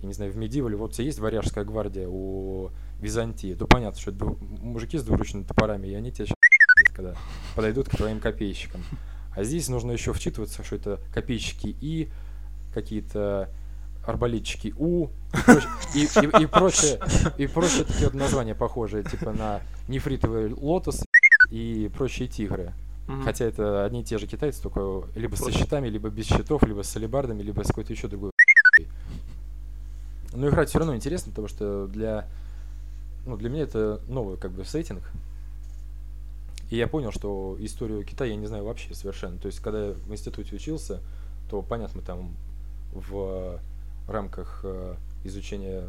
[0.00, 2.70] я не знаю, в Медивале, вот у тебя есть варяжская гвардия у
[3.02, 6.36] Византии, то понятно, что дву- мужики с двуручными топорами, и они тебя сейчас
[6.94, 7.14] когда
[7.56, 8.82] подойдут к твоим копейщикам.
[9.34, 12.10] А здесь нужно еще вчитываться, что это копейщики И,
[12.74, 13.48] какие-то
[14.06, 15.06] арбалетчики У
[15.94, 17.00] и, и, и- прочее,
[17.38, 21.04] и прочие такие вот названия похожие, типа на нефритовый лотос
[21.50, 22.72] и прочие тигры.
[23.08, 23.22] Мгм.
[23.22, 26.62] Хотя это одни и те же китайцы, только либо со Просто- щитами, либо без щитов,
[26.64, 28.30] либо с алебардами, либо с какой-то еще другой
[30.34, 32.26] Но играть все равно интересно, потому что для,
[33.26, 35.02] ну, для меня это новый как бы сеттинг.
[36.70, 39.38] И я понял, что историю Китая я не знаю вообще совершенно.
[39.38, 41.00] То есть, когда я в институте учился,
[41.50, 42.34] то понятно, там
[42.92, 43.60] в
[44.08, 44.94] рамках э,
[45.24, 45.84] изучения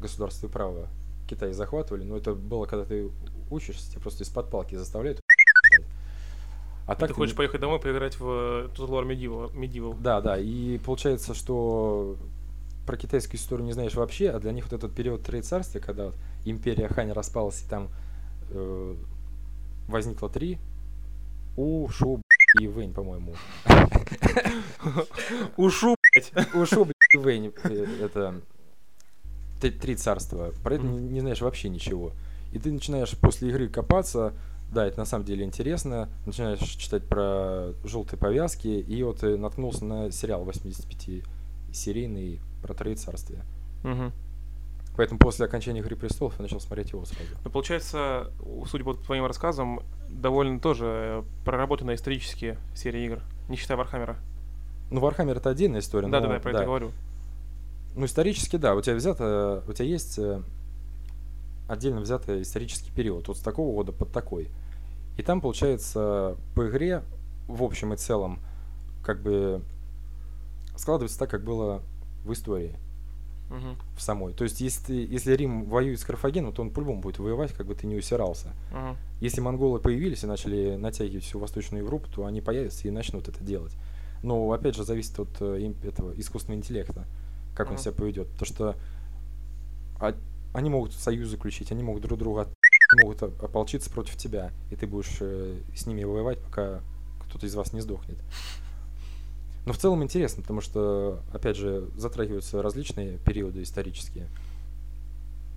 [0.00, 0.86] государства и права
[1.28, 3.10] Китай захватывали, но это было, когда ты
[3.50, 5.86] учишься, тебя просто из-под палки заставляют читать.
[6.86, 8.24] А Ты ты хочешь не- поехать домой поиграть в
[8.74, 9.52] Total War Medieval?
[9.54, 9.96] Medieval.
[10.00, 12.16] Да, да, и получается, что
[12.86, 16.16] про китайскую историю не знаешь вообще, а для них вот этот период троецарствия, когда вот
[16.44, 17.90] империя Хань распалась, и там
[18.50, 18.96] э,
[19.88, 20.58] возникло три,
[21.56, 22.20] У, Шу,
[22.60, 23.34] и Вэнь, по-моему.
[25.56, 26.32] Ушу, блядь.
[26.54, 27.52] У Шу, и Вэнь,
[28.00, 28.40] это
[29.60, 30.52] три, три царства.
[30.62, 32.12] Про это не, не знаешь вообще ничего.
[32.52, 34.34] И ты начинаешь после игры копаться,
[34.72, 39.84] да, это на самом деле интересно, начинаешь читать про желтые повязки, и вот э, наткнулся
[39.84, 43.42] на сериал 85-серийный про Троецарствие.
[43.82, 44.12] Мгм.
[44.96, 47.24] Поэтому после окончания «Игры престолов» я начал смотреть его сразу.
[47.44, 48.30] Ну, получается,
[48.70, 54.16] судя по твоим рассказам, довольно тоже э, проработанная исторические серии игр, не считая Вархаммера.
[54.90, 56.06] Ну, Вархаммер это отдельная история.
[56.08, 56.90] но- Да-да-да, я про это говорю.
[57.94, 60.42] Ну, исторически, да, у тебя взято, у тебя есть э,
[61.68, 64.48] отдельно взятый исторический период, вот с такого года под такой.
[65.16, 67.02] И там, получается, по игре,
[67.48, 68.40] в общем и целом,
[69.02, 69.62] как бы
[70.76, 71.80] складывается так, как было
[72.24, 72.76] в истории,
[73.50, 73.76] Мгм.
[73.96, 74.32] в самой.
[74.32, 77.74] То есть, если, если Рим воюет с Карфагеном, то он по-любому будет воевать, как бы
[77.74, 78.48] ты не усирался.
[78.72, 78.96] Мгм.
[79.20, 83.42] Если монголы появились и начали натягивать всю Восточную Европу, то они появятся и начнут это
[83.44, 83.74] делать.
[84.22, 87.04] Но опять же зависит от э, этого искусственного интеллекта,
[87.54, 87.82] как он Мгм.
[87.82, 88.28] себя поведет.
[88.28, 88.76] Потому что
[90.00, 90.14] а-
[90.54, 92.54] они могут союз заключить, они могут друг друга от-
[93.04, 96.80] могут ополчиться против тебя, и ты будешь э, с ними воевать, пока
[97.26, 98.18] кто-то из вас не сдохнет.
[99.64, 104.28] Но в целом интересно, потому что, опять же, затрагиваются различные периоды исторические.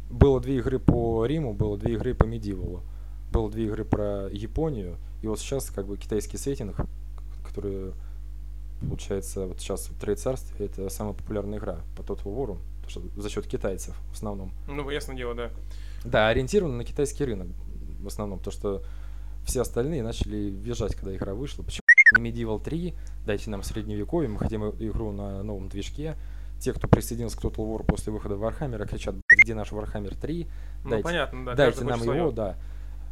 [0.10, 2.84] Было две игры по Риму, было две игры по Медивалу.
[3.32, 6.78] Было две игры про Японию, и вот сейчас как бы китайский сеттинг,
[7.46, 7.94] который
[8.80, 13.48] получается вот сейчас в Троецарстве, это самая популярная игра по Total War, что за счет
[13.48, 14.52] китайцев в основном.
[14.68, 15.52] Ну, ясное дело, да.
[16.04, 17.48] Да, ориентированы на китайский рынок
[18.00, 18.84] в основном, потому что
[19.46, 21.64] все остальные начали визжать, когда игра вышла.
[21.64, 22.94] Почему Medieval 3,
[23.26, 26.16] дайте нам средневековье, мы хотим игру на новом движке.
[26.60, 30.48] Те, кто присоединился к Total War после выхода Warhammer, кричат, «Блядь, где наш Warhammer 3?
[30.84, 31.56] Ну, Дайте- понятно, да.
[31.56, 32.58] Дайте нам его, да.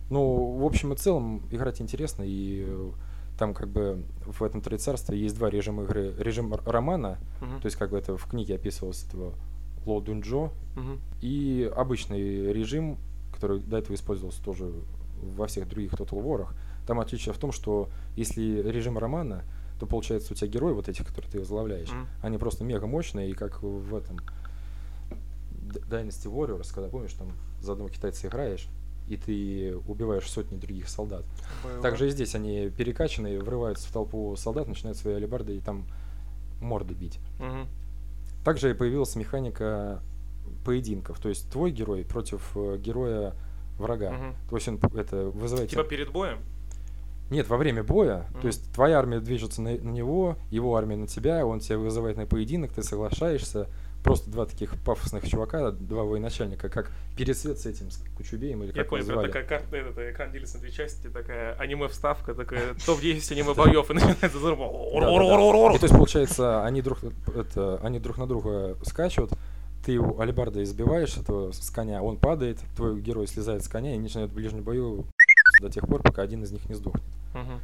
[0.10, 2.92] Ну, в общем и целом, играть интересно, и э,
[3.38, 6.14] там как бы в этом Троецарстве есть два режима игры.
[6.20, 7.60] Режим романа, Мгм.
[7.62, 9.34] то есть как бы это в книге описывалось этого
[9.86, 11.00] Ло Дунджо, Мгм.
[11.22, 12.98] и обычный режим,
[13.34, 14.72] который до этого использовался тоже
[15.22, 16.48] во всех других Total War.
[16.88, 19.44] Там отличие в том, что если режим романа,
[19.80, 22.08] то получается у тебя герои вот этих, которые ты возглавляешь, Мгм.
[22.22, 24.20] они просто мега мощные, и как в этом
[25.90, 28.68] Dynasty Warriors, когда помнишь, там за одного китайца играешь,
[29.08, 31.26] и ты убиваешь сотни других солдат.
[31.64, 31.82] Боевой.
[31.82, 35.86] Также и здесь они перекачанные, врываются в толпу солдат, начинают свои алебарды и там
[36.62, 37.20] морды бить.
[37.40, 37.68] Мгм.
[38.46, 40.02] Также и появилась механика
[40.66, 41.20] поединков.
[41.20, 43.34] То есть твой герой против э, героя
[43.78, 44.12] врага.
[44.12, 44.36] Мгм.
[44.50, 45.70] То есть он это вызывает...
[45.70, 46.40] Типа перед боем?
[47.30, 48.28] Нет, во время боя.
[48.32, 48.42] Мгм.
[48.42, 52.18] То есть твоя армия движется на, на него, его армия на тебя, он тебя вызывает
[52.18, 53.68] на поединок, ты соглашаешься.
[54.04, 58.82] Просто два таких пафосных чувака, два военачальника, как пересвет с этим, с Кучубеем или Я
[58.82, 59.28] как понял, звали.
[59.28, 64.38] такая карта, этот экран делится на две части, такая аниме-вставка, такая топ-10 аниме-боев, и начинается.
[65.76, 67.00] И то есть, получается, они друг,
[67.34, 69.32] это, они друг на друга скачут,
[69.86, 74.00] ты его алибарда избиваешь этого с коня, он падает, твой герой слезает с коня и
[74.00, 75.06] начинает в ближнем бою
[75.62, 77.04] до тех пор, пока один из них не сдохнет.
[77.34, 77.60] Мгм.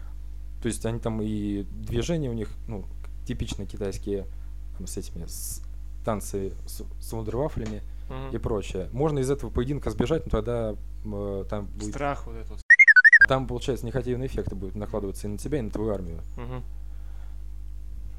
[0.62, 2.86] То есть они там и движения у них, ну,
[3.26, 4.26] типично китайские,
[4.78, 5.62] там, с этими с-
[6.06, 8.36] танцы с, с вундервафлями Мгм.
[8.36, 8.90] и прочее.
[8.92, 10.76] Можно из этого поединка сбежать, но тогда
[11.06, 12.62] м, там будет, Страх вот этот.
[13.28, 16.22] там, получается, негативные эффекты будут накладываться и на тебя, и на твою армию.
[16.36, 16.64] Мгм.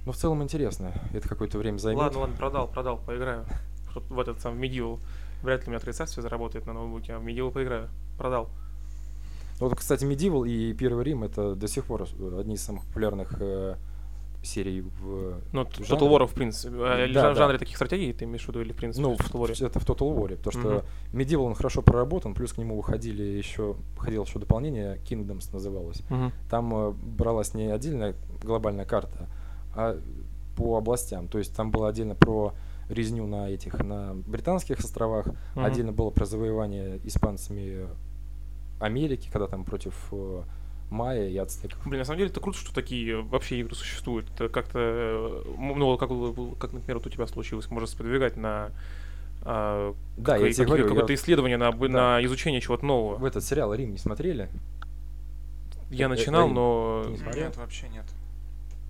[0.06, 0.92] Но в целом интересно.
[1.12, 2.00] Это какое-то время займет.
[2.02, 3.44] Ладно, ладно, продал, продал, поиграю.
[4.08, 4.98] В этот сам Medieval.
[5.42, 7.88] Вряд ли у меня тридцатствие заработает на ноутбуке, а в Medieval поиграю.
[8.16, 8.48] Продал.
[9.60, 12.06] Вот, кстати, Medieval и Первый Рим это до сих пор
[12.38, 13.76] одни из самых популярных э,
[14.42, 15.98] серий в Ну, в Total.
[16.10, 16.74] War, в принципе.
[16.74, 17.34] или Да, в да.
[17.34, 19.66] жанре таких стратегий ты имеешь в виду, или в принципе Ну, в Total War?
[19.66, 21.20] это в Total War, потому что Мгм.
[21.20, 26.02] Medieval он хорошо проработан, плюс к нему выходили еще, выходило еще дополнение, Kingdoms называлось.
[26.08, 26.32] Мгм.
[26.48, 29.28] Там э, бралась не отдельная глобальная карта,
[29.74, 30.00] а
[30.56, 31.28] по областям.
[31.28, 32.54] То есть там было отдельно про
[32.88, 35.64] резню на этих, на британских островах, Мгм.
[35.66, 37.86] отдельно было про завоевание испанцами
[38.80, 40.42] Америки, когда там против э,
[40.90, 41.78] майя и ацтеков.
[41.86, 44.26] Блин, на самом деле это круто, что такие вообще игры существуют.
[44.34, 48.70] Это как-то, э, ну, как, у- как, например, вот у тебя случилось, можно сподвигать на
[49.42, 51.88] а, Да, я какое- тебе говорю, я какое-то вот исследование на, Да.
[51.88, 53.16] на изучение чего-то нового.
[53.16, 54.50] в этот сериал Рим не смотрели?
[55.90, 56.54] Я э, начинал, Рим.
[56.54, 57.40] но не?
[57.40, 58.04] Нет, вообще нет.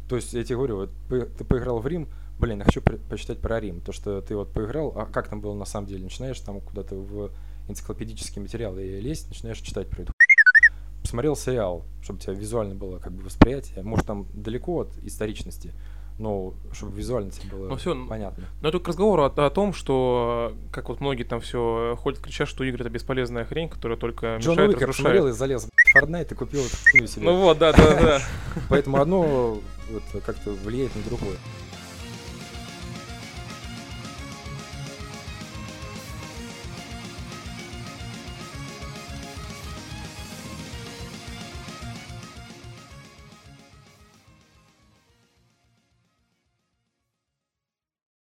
[0.09, 2.09] То есть, я тебе говорю, вот ты поиграл в Рим,
[2.41, 3.81] блин, я хочу при- почитать про Рим.
[3.81, 6.03] То, что ты вот поиграл, а как там было на самом деле?
[6.03, 7.31] Начинаешь там куда-то в
[7.71, 10.13] энциклопедические материалы лезть, начинаешь читать про это.
[11.03, 13.83] Посмотрел сериал, чтобы у тебя визуально было как бы восприятие.
[13.83, 15.73] Может, там далеко от историчности,
[16.19, 18.45] но чтобы визуально тебе было Ну всё, понятно.
[18.61, 22.21] Но это к разговору о, о том, что, э, как вот многие там все ходят,
[22.21, 24.97] кричат, что игры это бесполезная хрень, которая только Джон мешает, Уик я разрушает.
[24.97, 27.25] посмотрел и залез в Fortnite и купил эту себе.
[27.25, 28.21] Ну вот, да, да, да.
[28.69, 29.59] Поэтому одно
[29.91, 31.37] вот, как-то влияет на другое.